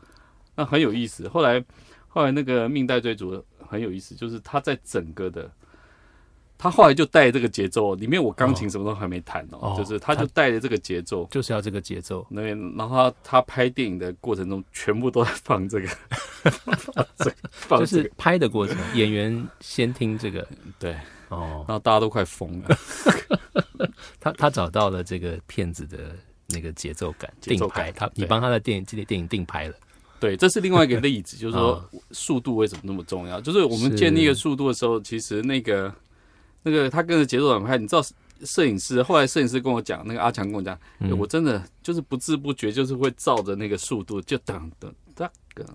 [0.53, 1.27] 那很有意思。
[1.27, 1.59] 后来，
[2.07, 5.51] 后来那个命带追逐很有意思，就是他在整个的，
[6.63, 11.27] 他后来就带这个节奏，里面我钢琴什么都还没弹哦，哦就是他就带着这个节奏。
[11.29, 20.47] 就是要这个节奏，那边，然后他他拍电影的过程中，全部都在放这个，放这个，放就是拍的过程，演员先听这个，
[20.79, 20.93] 对，
[21.27, 22.77] 哦，然后大家都快疯了。
[24.21, 26.15] 他他找到了这个片子的
[26.47, 29.75] 那个节奏感，节奏定拍，他你对帮他的电影这类电影定拍了，
[30.17, 33.41] 对，这是另外一个例子， 就是说啊速度为什么那么重要？
[33.41, 35.93] 就是我们建立一个速度的时候，其实那个
[36.63, 37.77] 那个他跟着节奏怎么拍？
[37.77, 38.03] 你知道，
[38.45, 45.31] 摄影师后来摄影师跟我讲，那个阿强跟我讲，嗯我真的就是不知不觉就是会照着那个速度就等等哒个，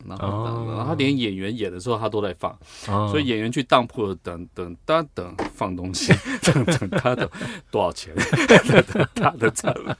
[0.06, 2.50] 然后然后他连演员演的时候他都在放，
[2.88, 3.08] 哦。
[3.10, 6.12] 所以演员去当铺等等哒等放东西，
[6.42, 7.30] 等等他的
[7.70, 8.14] 多少钱？
[9.14, 9.96] 他的这样。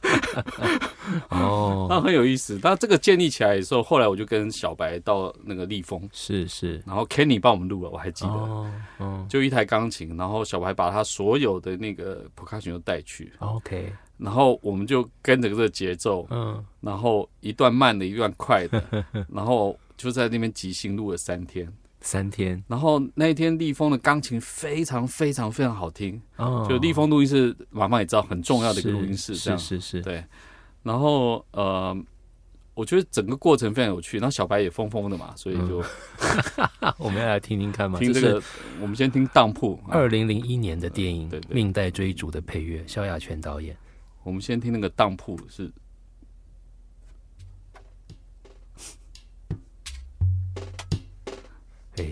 [1.31, 2.59] 哦，那很有意思。
[2.63, 9.27] 那这个建立起来的时候，后来我就跟小白到那个立丰，是是，然后 Kenny 帮我们录了，我还记得，哦哦。
[9.29, 18.83] 就一台钢琴，然后小白把他所有的那个 percussion 都带去，，OK，然后我们就跟着这个节奏，嗯，然后一段慢的，一段快的，
[19.33, 19.68] 然后
[19.99, 21.71] 就在那边即兴录了三天。
[22.01, 30.25] 三天，然后那一天立峰的钢琴非常非常非常好听，哦，就立峰录音室，妈妈也知道很重要的一个录音室，这样是是是，对，
[30.85, 32.01] 然后呃，
[32.75, 34.19] 我觉得整个过程非常有趣。
[34.19, 35.83] 然后小白也疯疯的嘛，所以就
[36.99, 38.41] 我们要来听听看嘛，听这个。
[38.81, 43.77] 我们先听当铺，啊二零零一年的电影《对对命带追逐》的配乐，萧亚全导演。
[44.23, 45.69] 我们先听那个当铺是
[51.99, 52.05] 哎，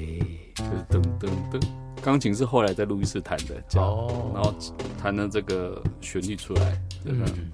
[0.54, 1.60] 就是噔噔噔，
[2.02, 4.32] 钢琴是后来在录音室弹的，这样，哦。
[4.34, 4.52] 然后
[5.00, 6.82] 弹了这个旋律出来？
[7.04, 7.24] 嗯，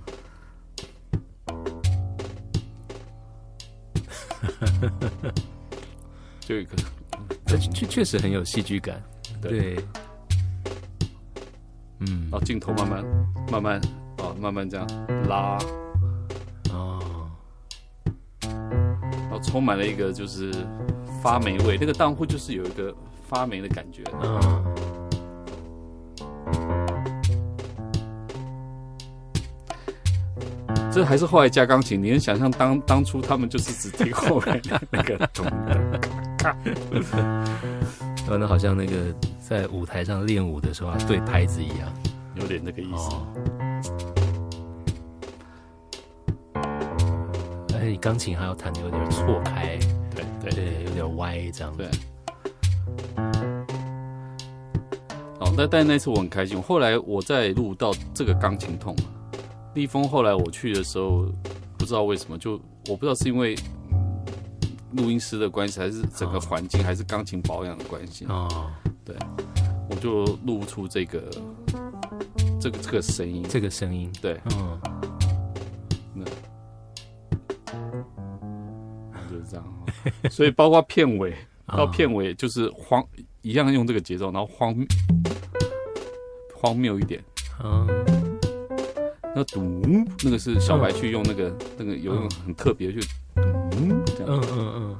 [6.40, 6.74] 就一个
[7.46, 9.02] 这确确实很有戏剧感，
[9.40, 9.76] 对，对，
[12.00, 12.28] 嗯。
[12.30, 13.04] 然，后镜头慢慢
[13.50, 13.80] 慢慢
[14.18, 14.84] 哦慢慢这样
[15.28, 15.56] 拉，
[16.72, 17.30] 哦，
[18.40, 20.52] 然后充满了一个就是
[21.22, 22.92] 发霉味，那个当铺就是有一个
[23.28, 24.64] 发霉的感觉，嗯，
[30.92, 32.02] 这还是后来加钢琴。
[32.02, 36.52] 你能想象当当初他们就是只听后面的那个咚咚
[38.28, 41.88] 哦，那好像那个在舞台上练舞的时候啊，对拍子一样。
[42.34, 43.10] 有点那个意思。
[43.10, 43.26] 哦，
[47.74, 49.78] 而且你钢琴还要弹的有点错开，
[51.22, 51.72] 歪这样。
[51.76, 51.88] 对。
[55.38, 56.60] 哦，但但那次我很开心。
[56.60, 59.04] 后来我再录到这个钢琴痛嘛，
[59.74, 61.26] 立峰后来我去的时候，
[61.78, 63.56] 不知道为什么，就我不知道是因为
[63.90, 64.24] 嗯
[64.92, 68.70] 录音师的关系，还是整个环境，还是钢琴保养的关系，哦，
[69.90, 71.22] 我就录不出这个
[72.60, 73.44] 这个这个声音。
[73.48, 74.78] 这个声音，对，嗯，
[80.30, 81.34] 所以包括片尾
[81.66, 83.04] 到啊片尾，就是荒
[83.42, 84.74] 一样用这个节奏，然后荒
[86.54, 87.22] 荒谬一点。
[87.62, 87.86] 嗯，
[89.34, 89.82] 那嘟，
[90.24, 94.28] 那个是小白去用那个、那个有一种很特别，就嘟这样。
[94.28, 94.96] 嗯嗯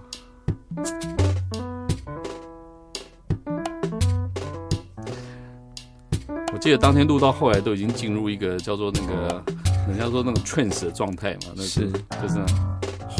[6.53, 9.42] 我记得当天录到后来都已经进入一个叫做那个
[9.88, 12.38] 人家说那个 trance 的状态嘛，那是就是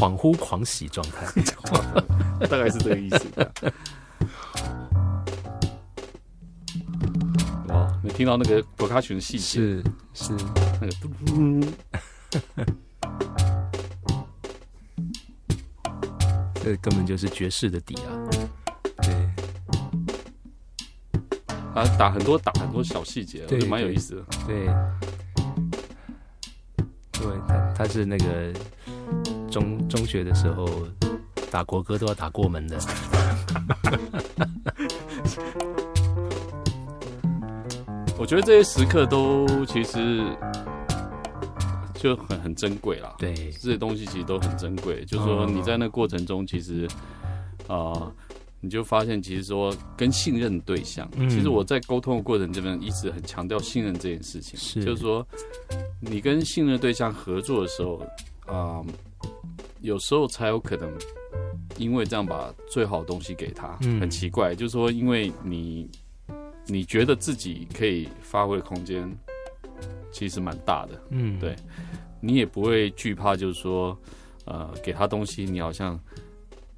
[0.03, 1.25] 恍惚狂喜状态。
[2.51, 3.25] 大概是这个意思。
[7.69, 10.33] 哇，你听到那个 percussion 的细节，是是，
[10.81, 11.09] 那个嘟，
[16.55, 18.11] 这根本就是爵士的底啊。
[19.03, 19.15] 对，
[21.77, 24.25] 啊，打很多打很多小细节，对蛮有意思的。
[24.49, 24.67] 对，
[27.13, 28.53] 对他他是那个
[29.53, 30.67] 中中学的时候
[31.51, 32.79] 打国歌都要打过门的。
[38.19, 40.25] 我觉得这些时刻都其实
[41.95, 43.15] 就很很珍贵啦。
[43.19, 46.89] 对，这些东西其实都很珍贵，就是说嗯你在那个过程中，其实
[47.67, 47.93] 啊、
[48.61, 51.29] 你就发现其实说跟信任的对象，嗯。
[51.29, 54.85] 其实我在沟通的过程这边一直很强调信任这件事情，是。
[54.85, 55.27] 就是说
[56.01, 58.01] 你跟信任对象合作的时候
[58.47, 58.81] 啊、
[59.83, 60.91] 有时候才有可能
[61.77, 64.01] 因为这样把最好的东西给他，嗯。
[64.01, 65.91] 很奇怪，就是说因为你
[66.67, 69.11] 你觉得自己可以发挥的空间
[70.13, 71.57] 其实蛮大的，嗯，对
[72.21, 73.99] 你也不会惧怕，就是说，
[74.45, 75.99] 呃，给他东西，你好像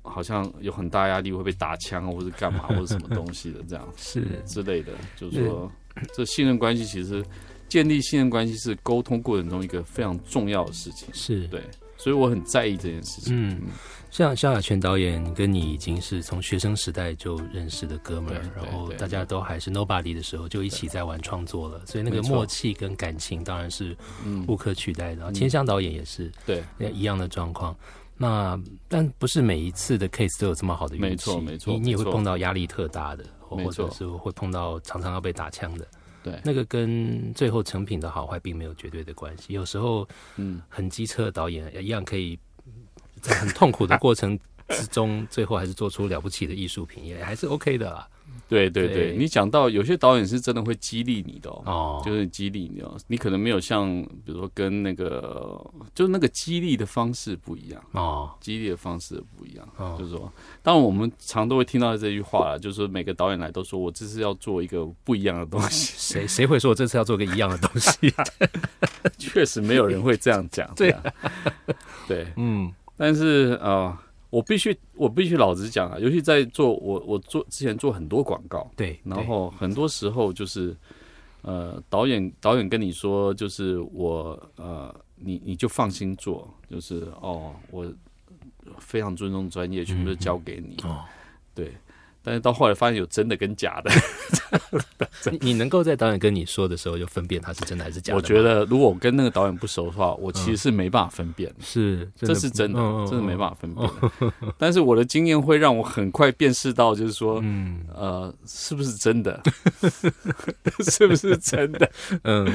[0.02, 4.24] 好像有很大压力会被打枪或者干嘛或者什么东西的这样 是。
[4.46, 5.70] 之类的，就是说，
[6.14, 7.22] 这信任关系其实
[7.68, 11.60] 建立信任关系是沟通过程中一个非常重要的事情，是，对，
[11.96, 13.32] 所以我很在意这件事情。
[13.34, 13.62] 嗯，
[14.10, 25.32] 像萧亚轩导演跟你已经是从学生时代就认识的哥们儿，然后大家都还是 nobody 的时候就一起在玩创作了，所以那个默契跟感情当然是嗯，不可取代的。
[25.32, 27.74] 千香导演也是对，一样的状况。
[28.16, 35.86] 那但不是每一次的 case 都有这么好的运气，没错没错你你也会碰到压力特大的，或或者是会碰到常常要被打枪的。
[36.24, 39.52] 对那个跟最后成品的好坏并没有绝对的关系。
[39.52, 42.38] 有时候嗯，很机车的导演一样可以
[43.20, 44.36] 在很痛苦的过程
[44.68, 48.08] 之中，最后还是做出了不起的艺术品，也还是 OK 的啦。
[48.54, 51.62] 对对对对，你讲到有些导演是真的会激励你的哦。
[51.66, 53.90] 哦，就是激励你哦，你可能没有像，
[54.24, 55.60] 比如说跟那个，
[55.94, 59.68] 就是那个激励的方式不一样，哦激励的方式不一样。
[59.76, 60.32] 哦就是说，
[60.62, 68.12] 当然我们常都会听到这句话啦，就是说每个导演来都说我这次要做一个不一样的东西， 谁谁会说我这次要做个一样的东西？
[69.18, 70.72] 确实没有人会这样讲。
[70.76, 71.02] 对啊，
[72.06, 73.96] 对，嗯但是呃，
[74.34, 80.76] 我必须我必须老实讲啊，尤其在做我我做之前做很多广告，对，然后很多时候就是，
[81.42, 87.86] 呃，导演导演跟你说，就是我呃，你你就放心做，就是哦，我
[88.80, 91.04] 非常尊重专业，全部都交给你，哦，
[91.54, 91.72] 对。
[92.24, 93.90] 但是到后来发现有真的跟假的，
[95.30, 98.16] 你你能够在导演跟你说的时候就分辨他是真的还是假的？
[98.16, 101.56] 我觉得如果我跟那个导演不熟的话，我其实是没办法分辨的。
[101.60, 104.32] 是，这是真的，嗯真的没办法分辨的。
[104.56, 109.42] 但是我的经验会让我很快辨识到，就是说，嗯呃，是不是真的？
[110.90, 111.90] 是不是真的？
[112.24, 112.50] 嗯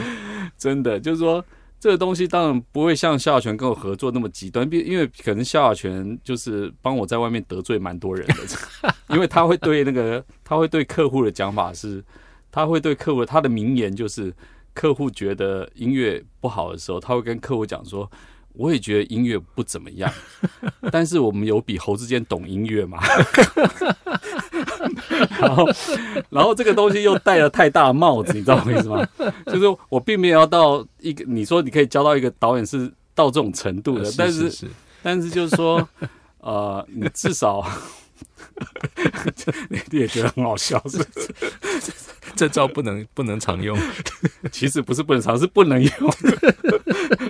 [0.57, 1.43] 真的，就是说
[1.79, 12.03] 这个东西当然不会像萧亚全跟我合作那么极端，因因为可能萧亚全就是帮我在外面得罪蛮多人的， 因为他会对那个他会对客户的讲法是，
[12.51, 14.33] 他会对客户他的名言就是，
[14.73, 18.09] 客户觉得音乐不好的时候，他会跟客户讲说。
[18.53, 20.11] 我也觉得音乐不怎么样，
[20.91, 22.97] 但是我们有比侯志坚懂音乐嘛？
[25.39, 25.67] 然后，
[26.29, 29.05] 然后这个东西又戴了太大的帽子，你知道我意思吗？
[29.47, 34.67] 就是我并没有要到一个你说你可以教到一个导演是到这种程度的，但是是
[35.01, 35.87] 但是就是说，
[36.39, 37.65] 呃，你至少
[39.91, 41.33] 你 也觉得很好笑， 是不是？
[42.35, 43.77] 这招不能不能常用。
[44.51, 45.91] 其实不是不能常，是不能用，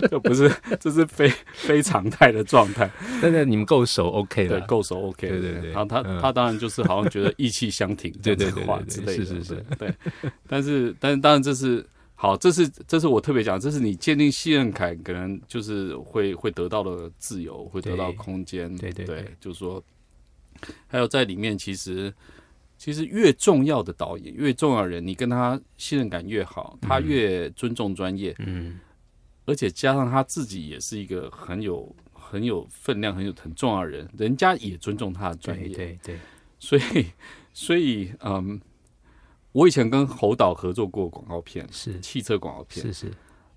[0.09, 2.89] 这不是这是非非常态的状态。
[3.21, 4.65] 但是你们够熟，OK 对，了。
[4.67, 5.27] 够熟 OK。
[5.30, 8.63] 对对对然后他嗯他当然就是好像觉得意气相挺，对对对
[9.15, 9.93] 是是是对。
[10.47, 19.82] 但是但是当然这是好，这是这是我特别讲，这是你建立信任感，可能就是会会得到的自由，会得到空间，对对对对，就是说，
[20.88, 22.14] 还有在里面其实。
[22.82, 28.80] 其实越重要的导演，越重要的人，你跟他信任感越好，他越尊重专业，嗯。
[29.43, 36.20] 而且加上他自己也是一个很有很有分量、很有很重要的人，人家也尊重他的专业，对对，
[36.57, 37.07] 所以
[37.53, 38.62] 所以嗯，
[39.51, 43.07] 我以前跟侯导合作过广告片，是汽车广告片，是是，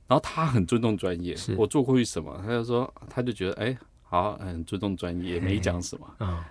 [0.09, 6.17] 然后他很尊重专业，我做过去什么，他就说他就觉得哎、好，很尊重专业，没讲什么。
[6.19, 6.43] 嗯，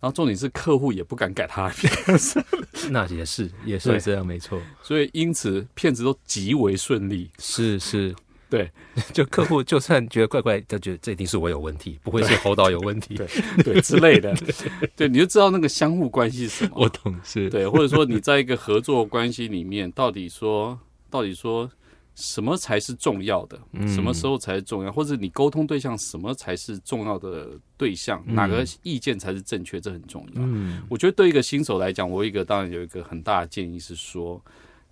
[0.00, 1.92] 然后重点是客户也不敢改他的片，
[2.90, 7.30] 那也是 也是对这样，没错，所以因此骗子都极为顺利。
[7.38, 8.14] 是是，
[8.48, 8.70] 对。
[9.12, 13.14] 就客户就算觉得怪怪，他觉得这一定是我有问题，不会是侯导有问题。
[13.14, 13.26] 对。
[13.62, 14.34] 对之类的，
[14.96, 16.72] 对，你就知道那个相互关系是什么。
[16.76, 20.78] 我懂，是，对，或者说你在一个合作关系里面，到底说，
[21.08, 21.70] 到底说
[22.20, 23.58] 什么才是重要的？
[23.72, 24.92] 嗯什么时候才是重要？
[24.92, 28.22] 或者你沟通对象什么才是重要的对象？
[28.26, 29.80] 嗯哪个意见才是正确？
[29.80, 30.42] 这很重要。
[30.42, 34.40] 嗯我觉得对一个新手来讲，我一个当然有一个很大的建议是说，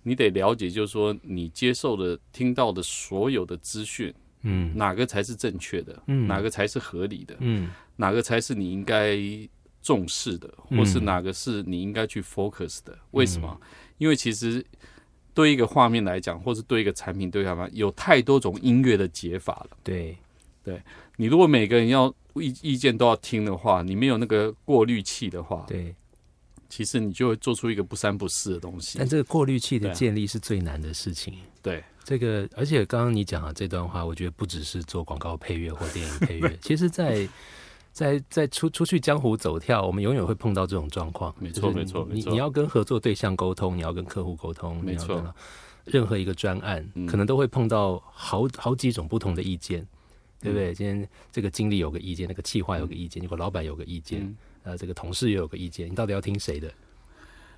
[0.01, 4.11] 你得了解，就是说你接受的、听到的所有的资讯，
[4.41, 6.01] 嗯哪个才是正确的？
[6.07, 7.35] 嗯哪个才是合理的？
[7.39, 9.17] 嗯哪个才是你应该
[9.81, 12.97] 重视的，嗯或是哪个是你应该去 focus 的？
[13.11, 13.59] 为什么？
[13.97, 14.65] 因为其实
[15.39, 19.77] 对一个画面来讲，或是对一个产品对他们有太多种音乐的解法了。
[19.81, 20.17] 对，
[20.65, 20.81] 对
[21.15, 25.95] 你如果每个人要意意见都要听的话，你没有那个过滤器的话，对，
[26.67, 29.07] 其实你就会做出一个不三不四的东西但。
[29.07, 31.33] 这个过滤器的建立是最难的事情。
[31.61, 37.25] 对，这个，而且刚刚你讲的这段话，我觉得不只是做广告配乐或电影配乐， 其实在
[37.91, 41.33] 在在出出去江湖走跳，我们永远会碰到这种状况。
[41.39, 45.21] 没错没错没错你你要跟合作对象沟通，你要跟客户沟通，没错
[45.85, 49.85] 任何一个专案，嗯可能都会碰到好好几种不同的意见，
[50.39, 50.73] 对不嗯对？
[50.73, 56.67] 今天这个经理有个意见，那个企划有个意见，结果老板有个意见，嗯呃，这个同事也有个意见，你到底要听谁的？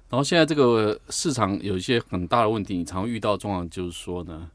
[0.09, 4.49] 然后现在这个市场有一些很大的问题，你常遇到状况就是说呢，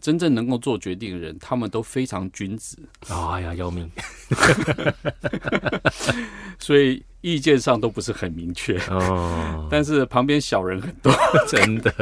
[0.00, 2.78] 真正能够做决定的人，他们都非常君子，
[3.08, 3.90] 哎呀，要命
[6.58, 8.78] 所以意见上都不是很明确。
[8.88, 9.68] 哦！
[9.70, 11.12] 但是旁边小人很多，
[11.48, 11.92] 真的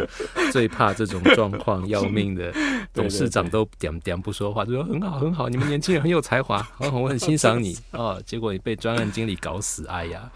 [0.52, 2.52] 最怕这种状况，要命的
[2.92, 8.22] 董事长都点点不说话，就说很好很好，你们年轻人很有才华，很好，我很欣赏你 哦。
[8.24, 10.30] 结果你被专案经理搞死，哎呀，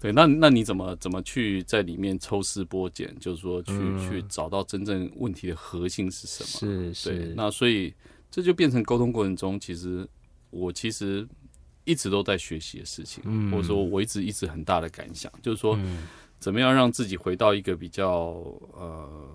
[0.00, 3.98] 对，那那你怎么怎么去在里面抽丝剥茧，就是说去、嗯。
[4.08, 6.72] 去找到真正问题的核心是什么？
[6.84, 7.92] 对，是是，那所以
[8.30, 10.08] 这就变成沟通过程中，其实
[10.50, 11.26] 我其实
[11.84, 13.50] 一直都在学习的事情，嗯。
[13.50, 16.06] 或者说我一直一直很大的感想，就是说嗯。
[16.38, 18.06] 怎么样让自己回到一个比较
[18.74, 19.28] 呃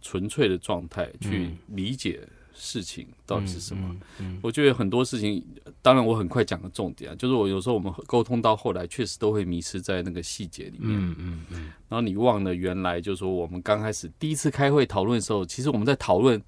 [0.00, 1.58] 纯粹的状态，去嗯。
[1.74, 2.20] 理解
[2.56, 3.94] 事情到底是什么。
[4.42, 5.44] 我觉得很多事情，
[5.82, 16.42] 当然我很快讲个重点啊，就是我有时候我们沟通到后来，确实都会迷失在那个细节里面，嗯嗯嗯，然后你忘了原来就是说我们刚开始第一次开会讨论的时候，其实我们在讨论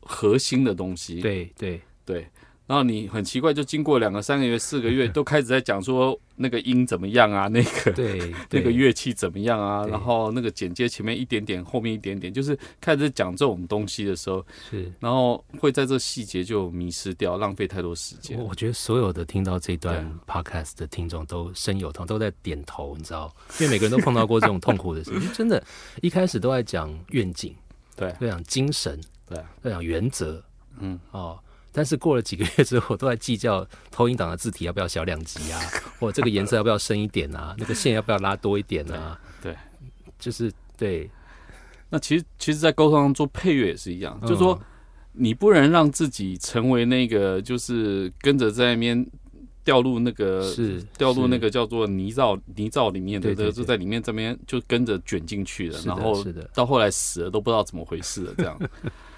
[0.00, 2.26] 核心的东西，对对，对。
[2.70, 14.88] 然后你很奇怪，就经过两个、三个月、四个月， 都开始在讲说那个音怎么样啊，那个对那个对乐器怎么样啊，然后那个剪接前面一点点，后面一点点，就是开始讲这种东西的时候，是。
[15.00, 18.50] 然后会在这细节就迷失掉，浪费太多时间我。
[18.50, 25.28] 我觉得所有的听到这段 podcast 的听众都深有同，都在点头，你知道，因为每个人都碰到过这种痛苦的事情。
[25.32, 25.60] 真的，
[26.02, 27.52] 一开始都在讲愿景，
[27.96, 30.40] 对在讲精神，对，在讲原则，
[30.78, 31.36] 嗯，哦。
[31.72, 35.60] 但是过了几个月之后，都在计较投影档的字体要不要小两级啊，
[36.00, 39.18] 或这个颜色要不要深一点啊， 那个线要不要拉多一点啊？
[39.42, 39.58] 对对。
[40.18, 41.10] 就是对，
[41.88, 44.28] 那其实其实，在沟通上做配乐也是一样，嗯。
[44.28, 44.60] 就是说
[45.12, 49.06] 你不能让自己成为那个就是跟着在那边
[49.64, 58.58] 掉入那个是掉入那个叫做泥沼泥沼里面的，就在里面这边就跟着卷进去了，然后到后来死了都不知道怎么回事了，这样。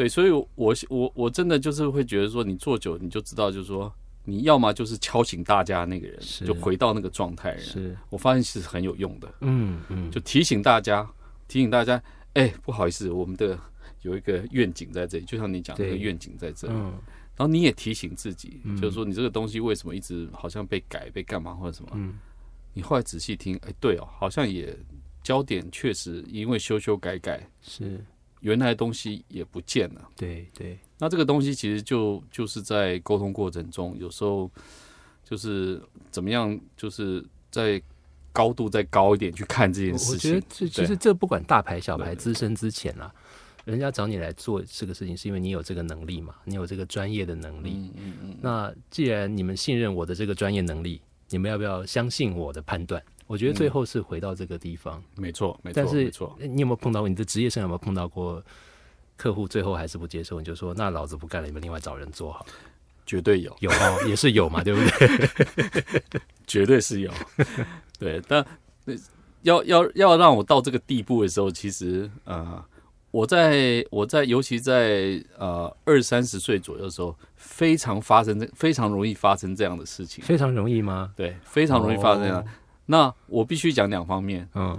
[0.00, 0.48] 对，所以我
[0.88, 3.92] 我我真的就是会觉得说，你做久你就知道，就是说
[4.24, 7.60] 你要么就是敲醒大家那个人，就回到那个状态人。
[7.60, 11.06] 是，我发现是很有用的，嗯嗯，就提醒大家，
[11.48, 13.58] 提醒大家，哎、不好意思，我们的
[14.00, 16.72] 有一个愿景在这里，就像你讲的那个愿景在这里。
[16.74, 16.94] 嗯
[17.36, 21.90] 然后你也提醒自己，嗯就是说你这个东西为什么一直好像被改、被干嘛或者什么？
[21.94, 22.18] 嗯
[22.72, 24.74] 你后来仔细听，哎，对哦，好像也
[25.22, 28.02] 焦点确实因为修修改改，是，
[28.40, 30.08] 原来的东西也不见了。
[30.16, 34.50] 对对，那这个东西其实就就是在沟通过程中，有时候
[35.24, 35.80] 就是
[36.10, 37.80] 怎么样，就是在
[38.32, 40.68] 高度再高一点去看这件事情我觉得情。
[40.68, 43.12] 这其实这不管大牌小牌、资深之前啦，
[43.64, 47.72] 人家找你来做这个事情，是因为你有这个能力嘛，你有这个专业的能力。
[47.74, 53.02] 嗯嗯嗯，那既然你们信任我的这个专业能力，你们要不要相信我的判断？
[53.30, 55.00] 我觉得最后是回到这个地方。
[55.14, 58.42] 没错没错但是没错，你有没有碰到你的职业生涯有没有碰到过
[59.16, 60.40] 客户最后还是不接受？
[60.40, 62.46] 你就说那老子不干了，你们另外找人做好了。
[63.06, 63.56] 绝对有。
[63.60, 66.02] 有哦，也是有嘛，对不对？
[66.44, 67.12] 绝对是有，
[68.00, 68.44] 对，但
[68.86, 68.94] 呃
[69.42, 72.64] 要要要让我到这个地步的时候，其实呃，
[73.12, 81.12] 我在我在尤其在呃二三十岁左右的时候，非常发生这非常容易发生这样的事情，非常容易吗？
[81.16, 82.40] 对，非常容易发生这样。
[82.40, 82.44] 哦
[82.90, 84.76] 那我必须讲两方面，嗯，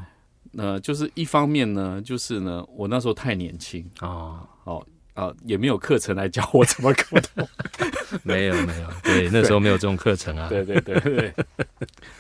[0.58, 7.48] 呃，就是一方面呢，就是呢，我那时候太年轻，啊，哦啊、也没有课程来教我怎么沟通。
[8.24, 10.50] 没有没有，对，那时候没有这种课程啊。
[10.50, 11.34] 对对对对。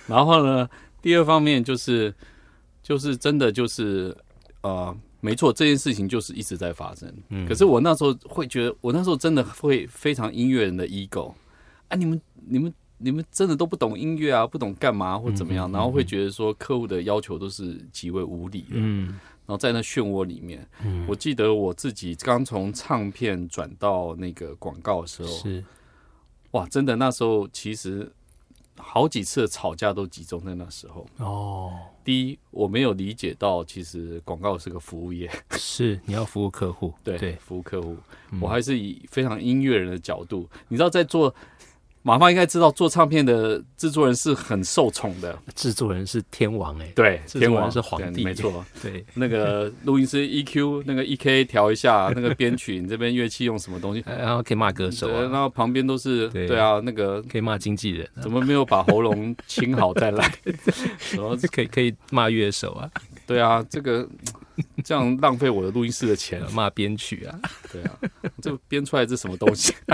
[0.07, 0.69] 然后呢，
[1.01, 2.13] 第二方面就是
[2.81, 4.15] 就是真的就是
[4.61, 7.13] 呃，没错，这件事情就是一直在发生。
[7.27, 11.33] 嗯可是我那时候会觉得，我那时候真的会非常音乐人的 ego
[11.89, 12.73] 啊，你们你们。
[13.01, 19.19] 你们真的都不懂音乐啊，不懂干嘛或怎么样，然后会觉得说客户的要求都是极为无理的，嗯。
[19.47, 25.63] 然后在那漩涡里面，嗯，我记得我自己刚从唱片转到那个广告的时候，是。
[26.51, 28.09] 哇，真的那时候其实
[28.77, 31.05] 好几次吵架都集中在那时候。
[31.17, 31.73] 哦，
[32.03, 37.97] 第一，我没有理解到其实广告是个服务业，是你要服务客户，对对，服务客户，
[38.31, 38.39] 嗯。
[38.39, 41.33] 我还是以非常音乐人的角度，你知道在做
[42.03, 47.71] 马芳应该知道，做唱片的制作人是很受宠的，制作人是天王哎、对，天王。
[47.71, 48.23] 是皇帝。
[48.23, 48.65] 对没错。
[48.81, 54.03] 对，那个录音师 EQ 那个 EK 调一下， 那个编曲你这边乐器用什么东西？
[54.07, 56.47] 呃然后可以骂歌手对，然啊，后旁边都是对。
[56.47, 60.29] 对啊，那个可以骂经纪人啊，怎么没有把喉咙清好再来？
[61.13, 62.89] 然后可以可以骂乐手啊，
[63.31, 64.05] 对啊，这个
[64.83, 67.39] 这样浪费我的录音室的钱，骂编曲啊，
[67.71, 67.97] 对啊，
[68.41, 69.73] 这编出来这什么东西？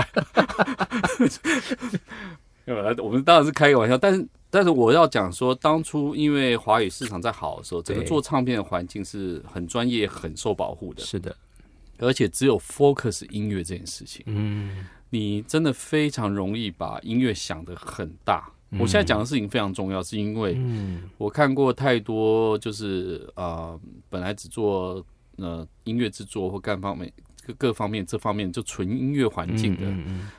[3.00, 11.34] 我们当然是开个玩笑，但是但是我要讲说，当初因为华语市场在好的时候，整个做唱片的环境是很专业、很受保护的，是的，
[11.98, 18.50] 而且只有 focus 音乐这件事情，嗯，你真的非常容易把音乐想得很大。
[18.78, 21.08] 我现在讲的事情非常重要，是因为嗯。
[21.16, 23.78] 我看过太多，就是呃，
[24.10, 25.04] 本来只做
[25.36, 27.12] 呃音乐制作或干方面
[27.46, 29.86] 各各方面这方面就纯音乐环境的、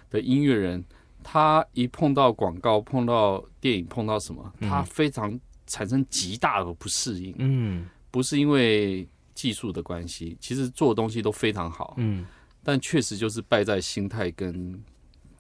[0.10, 0.84] 的音乐人，
[1.24, 7.88] 他一碰到广告、碰到电影、碰到什么，他非常产生极大的不适应，嗯。
[8.12, 12.26] 不是因为技术的关系，其实做的东西都非常好，嗯，
[12.64, 14.84] 但确实就是败在心态跟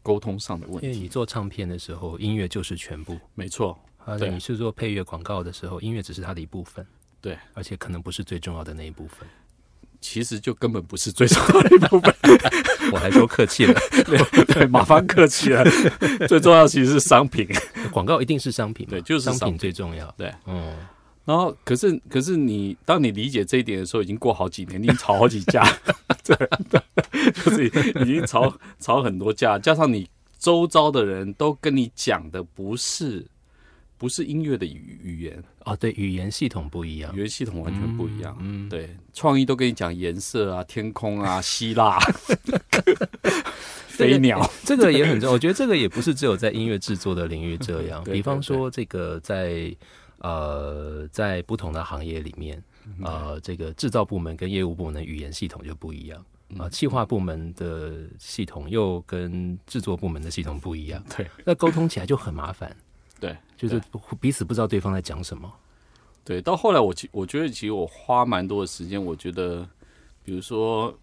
[0.02, 0.88] 沟通上的问题。
[0.88, 3.18] 因为你做唱片的时候，音乐就是全部。
[3.36, 6.86] 没错，而且你是做配乐广告的时候，音乐只是它的一部分，
[7.22, 9.28] 对，而且可能不是最重要的那一部分。
[10.02, 12.16] 其实就根本不是最重要的一部分。
[12.93, 13.74] 我还说客气了，
[14.47, 15.64] 对，麻烦客气了。
[16.26, 17.45] 最重要其实是商品。
[17.91, 20.10] 广告一定是商品嘛，对就是商品商品最重要。
[20.18, 20.74] 对，嗯，
[21.30, 25.63] 然后，可是，可是你当你理解这一点的时候，已经过好几年，你已经吵好几架，
[26.25, 26.36] 对，
[27.34, 27.67] 就是
[28.01, 30.09] 已经吵吵很多架，加上你
[30.39, 33.23] 周遭的人都跟你讲的不是
[33.99, 37.19] 不是音乐的语语言，哦，对，语言系统不一样语。
[37.19, 38.36] 言系统完全不一样。
[38.41, 41.99] 嗯，对，创意都跟你讲颜色啊、天空啊、 希腊、
[43.88, 45.34] 飞鸟，这个也很重要。
[45.34, 48.01] 我觉得这个也不是只有在音乐制作的领域这样。
[48.05, 49.71] 对比方说，这个在
[50.20, 56.24] 呃在不同的行业里面，嗯呃，这个制造部门跟业务部门的语言系统就不一样。
[56.49, 62.76] 嗯啊，企划部门的系统又跟制作部门的系统不一样，对那沟通起来就很麻烦，
[63.20, 63.82] 对就是
[64.20, 65.51] 彼此不知道对方在讲什么。
[66.24, 66.41] 对。
[66.41, 69.67] 到后来我其我觉得其实我花蛮多的时间，我觉得
[70.24, 70.93] 比如说。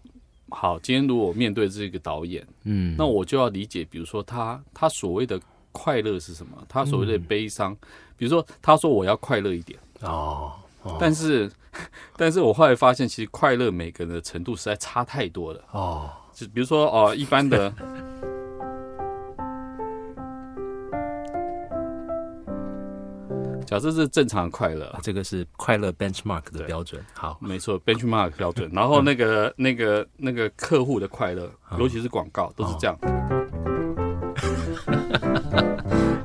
[0.49, 5.37] 好，今天如果我面对这个导演，嗯，那我就要理解，比如说他他所谓的
[5.73, 7.75] 快乐是什么，他所谓的悲伤，
[8.17, 10.51] 比如说他说我要快乐一点，哦，
[10.83, 10.97] 哦。
[10.99, 11.49] 但是
[12.17, 15.61] 但是我后来发现，其实快乐每个人的程度实在差太多了。
[15.71, 17.71] 哦，就比如说哦、一般的，
[23.67, 26.99] 假设是正常的快乐，这个是快乐 benchmark 的标准。
[27.13, 28.67] 好，没错，benchmark 标准。
[28.73, 32.97] 然后那个、那个、那个客户的快乐，尤其是广告，都是这样。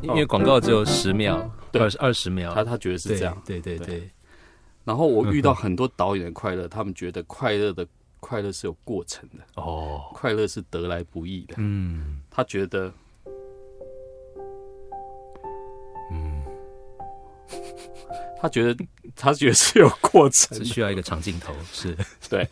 [0.03, 1.83] 因为广告只有十秒，对。
[1.83, 3.43] 二二十秒，他他觉得是这样。
[3.45, 4.11] 对对对对，
[4.85, 7.87] 然后我遇到 很多导演的快乐，他们觉得快乐的
[8.20, 11.55] 快乐是有过程的，哦，快乐是得来不易的。
[11.57, 12.20] 嗯。
[12.31, 12.93] 他觉得
[16.11, 16.43] 嗯，
[18.41, 18.85] 他觉得
[19.16, 20.64] 他觉得是有过程是。
[20.64, 21.97] 需要一个长镜头，是。
[22.29, 22.49] 对。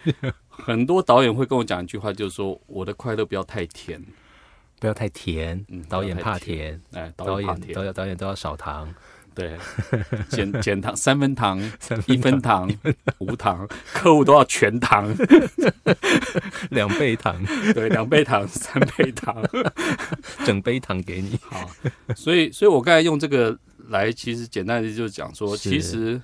[0.48, 4.02] 很多导演会跟我讲一句话，就是说我的快乐不要太甜。
[4.80, 8.92] 不要太甜嗯，导演怕甜甜，哎，导演导演导演都要少糖，
[9.34, 9.56] 对，
[10.30, 11.60] 减 减糖，三分糖，
[12.06, 12.68] 一分糖，
[13.18, 15.14] 无糖，客户都要全糖，
[16.70, 17.36] 两倍糖，
[17.74, 19.36] 对，两倍糖，三倍糖。
[20.46, 21.38] 整杯糖给你。
[21.42, 21.70] 好，
[22.16, 23.56] 所以，所以我刚才用这个
[23.88, 26.20] 来，其实简单的就是讲说，其实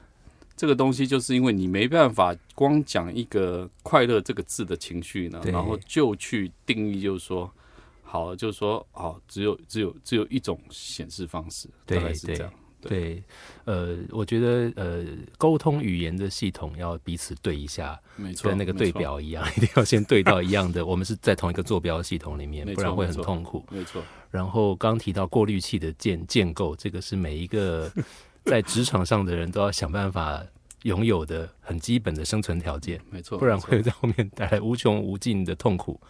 [0.57, 7.53] 这个东西就是因为你没办法光讲一个快乐这个字的情绪呢，然后就去定义，就是说。
[8.07, 12.53] 好，就是说，好，只有只有只有一种显示方式，对大概是这样。
[12.81, 13.21] 对，
[13.65, 15.05] 呃，我觉得呃，
[15.39, 20.87] 沟通语言的系统要彼此对一下，没错，跟那个，对表一样， 一定要先对到一样的。
[20.87, 23.65] 我们是在同一个坐标系统里面，不然会很痛苦。
[23.73, 24.01] 没错，
[24.31, 27.91] 然后刚提到过滤器的建建构，这个是每一个
[28.45, 30.45] 在职场上的人都要想办法
[30.83, 36.01] 拥有的很基本的生存条件，没错，不然会在后面带来无穷无尽的痛苦。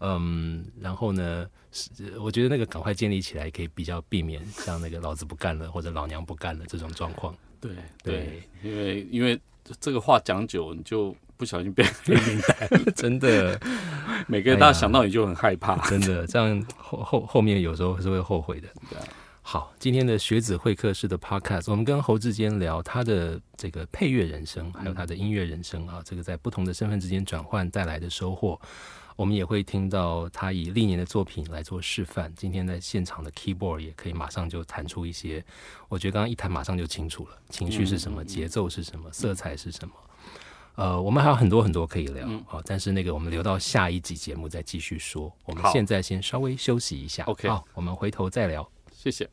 [0.00, 7.34] 嗯，然后呢，是我觉得那个赶快建立起来，可以比较避免像那个老子不干了或者老娘不干了这种状况。
[7.60, 7.70] 对
[8.02, 9.38] 对对，因为因为
[9.78, 13.60] 这个话讲久，你就不小心变黑名单， 真的，
[14.26, 15.76] 每个人大家想到你就很害怕。
[15.88, 18.68] 真的，这样后后后面有时候是会后悔的。
[18.88, 19.04] 对啊
[19.42, 28.60] 好，今天的学子会客室的 Podcast，我们跟侯志坚聊他的这个配乐人生，还有他的音乐人生啊，这个在不同的身份之间转换带来的收获。
[29.20, 32.32] 我们也会听到他以历年的作品来做示范。
[32.34, 35.44] 今天在现场的 keyboard 也可以马上就弹出一些，
[35.90, 39.94] 我觉得刚刚一弹马上就清楚了，情绪是什么，节奏是什么，色彩是什么。
[40.76, 45.30] 呃，我们还有很多很多可以聊啊，但是那个我们留到下一集节目再继续说。
[45.44, 48.66] 我们现在先稍微休息一下，OK，好，我们回头再聊。
[48.90, 49.28] 谢谢。